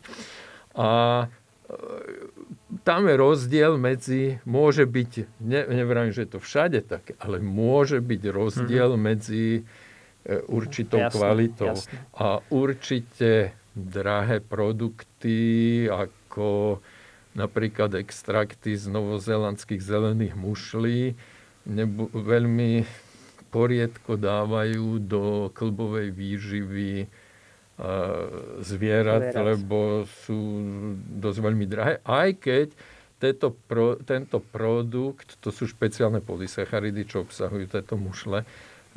[0.79, 2.38] A e,
[2.85, 8.01] tam je rozdiel medzi, môže byť, ne, nevrám, že je to všade také, ale môže
[8.05, 9.07] byť rozdiel mm-hmm.
[9.09, 9.65] medzi
[10.29, 11.73] E, určitou jasne, kvalitou.
[11.73, 11.99] Jasne.
[12.21, 16.83] A určite drahé produkty ako
[17.33, 21.17] napríklad extrakty z novozelandských zelených mušlí
[21.65, 22.85] nebu- veľmi
[23.49, 27.09] poriedko dávajú do klbovej výživy
[27.79, 30.39] zvierat, zvierat, lebo sú
[31.23, 31.95] dosť veľmi drahé.
[32.03, 32.75] Aj keď
[33.19, 38.43] tento, pro, tento produkt, to sú špeciálne polysacharidy, čo obsahujú tieto mušle,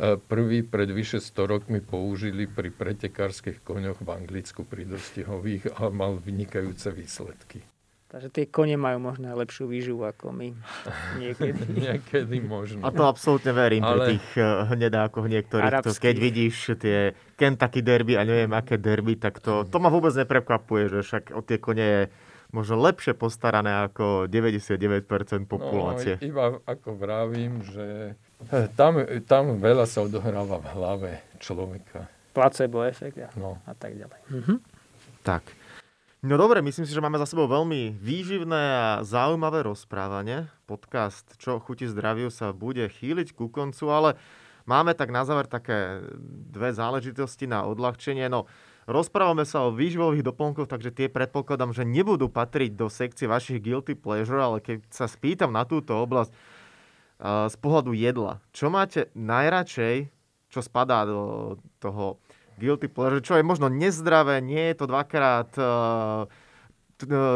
[0.02, 6.18] Prvý pred vyše 100 rokmi použili pri pretekárskych koňoch v Anglicku pri dostihových a mal
[6.18, 7.62] vynikajúce výsledky.
[8.12, 10.52] Takže tie kone majú možno lepšiu výživu ako my.
[11.24, 11.64] Niekedy.
[11.80, 12.84] Niekedy možno.
[12.84, 13.96] A to absolútne verím Ale...
[13.96, 15.80] pri tých eh, hnedákoch niektorých.
[15.80, 20.12] To, keď vidíš tie Kentucky derby a neviem aké derby, tak to, to ma vôbec
[20.12, 22.02] neprekvapuje, že však o tie kone je
[22.52, 25.08] možno lepšie postarané ako 99%
[25.48, 26.20] populácie.
[26.20, 28.20] No, iba ako vravím, že
[28.76, 32.12] tam, tam veľa sa odohráva v hlave človeka.
[32.36, 33.56] Placebo efekt a, no.
[33.64, 34.20] a tak ďalej.
[34.28, 34.56] Mhm.
[35.24, 35.61] Tak.
[36.22, 40.54] No dobre, myslím si, že máme za sebou veľmi výživné a zaujímavé rozprávanie.
[40.70, 44.10] Podcast Čo chutí zdraviu sa bude chýliť ku koncu, ale
[44.70, 46.06] máme tak na záver také
[46.54, 48.30] dve záležitosti na odľahčenie.
[48.30, 48.46] No,
[48.86, 53.98] rozprávame sa o výživových doplnkoch, takže tie predpokladám, že nebudú patriť do sekcie vašich guilty
[53.98, 56.30] pleasure, ale keď sa spýtam na túto oblasť,
[57.50, 58.38] z pohľadu jedla.
[58.54, 60.06] Čo máte najradšej,
[60.54, 62.22] čo spadá do toho
[62.60, 66.28] guilty pleasure, čo je možno nezdravé, nie je to dvakrát uh,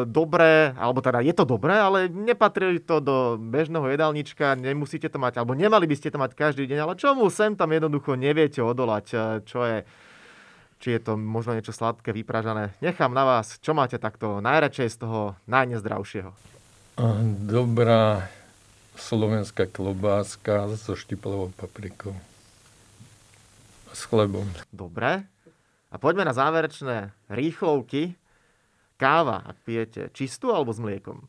[0.05, 5.41] dobré, alebo teda je to dobré, ale nepatrí to do bežného jedálnička, nemusíte to mať,
[5.41, 9.05] alebo nemali by ste to mať každý deň, ale čomu sem tam jednoducho neviete odolať,
[9.41, 9.81] čo je,
[10.77, 12.77] či je to možno niečo sladké, vypražané.
[12.77, 16.29] Nechám na vás, čo máte takto najradšej z toho najnezdravšieho.
[17.49, 18.29] Dobrá
[18.93, 22.13] slovenská klobáska so štiplovou paprikou.
[23.95, 24.43] S chlebom.
[24.75, 25.23] Dobre.
[25.87, 28.19] A poďme na záverečné rýchlovky.
[28.99, 31.23] Káva, ak pijete, čistú alebo s mliekom?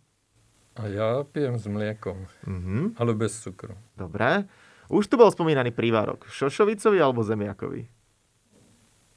[0.74, 2.98] A ja pijem s mliekom, mm-hmm.
[2.98, 3.78] ale bez cukru.
[3.94, 4.50] Dobre.
[4.90, 6.26] Už tu bol spomínaný prívárok.
[6.26, 7.86] Šošovicový alebo zemiakový?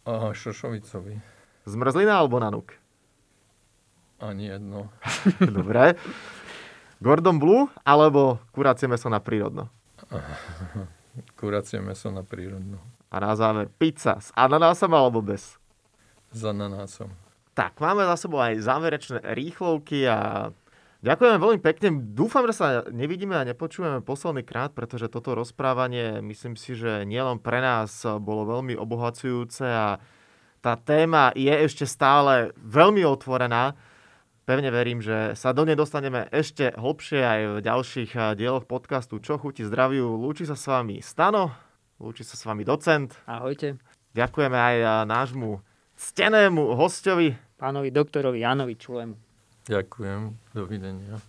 [0.05, 1.17] Aha, šošovicový.
[1.65, 2.77] Zmrzlina alebo nanuk?
[4.21, 4.93] Ani jedno.
[5.57, 5.97] Dobre.
[7.01, 9.73] Gordon Blue alebo kuracie meso na prírodno?
[11.39, 12.98] Kuracie meso na prírodno.
[13.09, 15.57] A na záver pizza s ananásom alebo bez?
[16.29, 17.09] S ananásom.
[17.57, 20.49] Tak, máme za sebou aj záverečné rýchlovky a
[21.01, 21.89] ďakujeme veľmi pekne.
[22.13, 27.41] Dúfam, že sa nevidíme a nepočujeme posledný krát, pretože toto rozprávanie, myslím si, že nielen
[27.41, 29.97] pre nás bolo veľmi obohacujúce a
[30.61, 33.75] tá téma je ešte stále veľmi otvorená
[34.49, 39.37] Pevne verím, že sa do nej dostaneme ešte hlbšie aj v ďalších dieloch podcastu Čo
[39.37, 40.17] chuti zdraviu.
[40.17, 41.53] Lúči sa s vami Stano,
[41.99, 43.11] lúči sa s vami docent.
[43.27, 43.75] Ahojte.
[44.15, 45.59] Ďakujeme aj nášmu
[45.99, 47.35] ctenému hostovi.
[47.59, 49.15] Pánovi doktorovi Janovi Čulemu.
[49.67, 50.33] Ďakujem.
[50.55, 51.19] Dovidenia.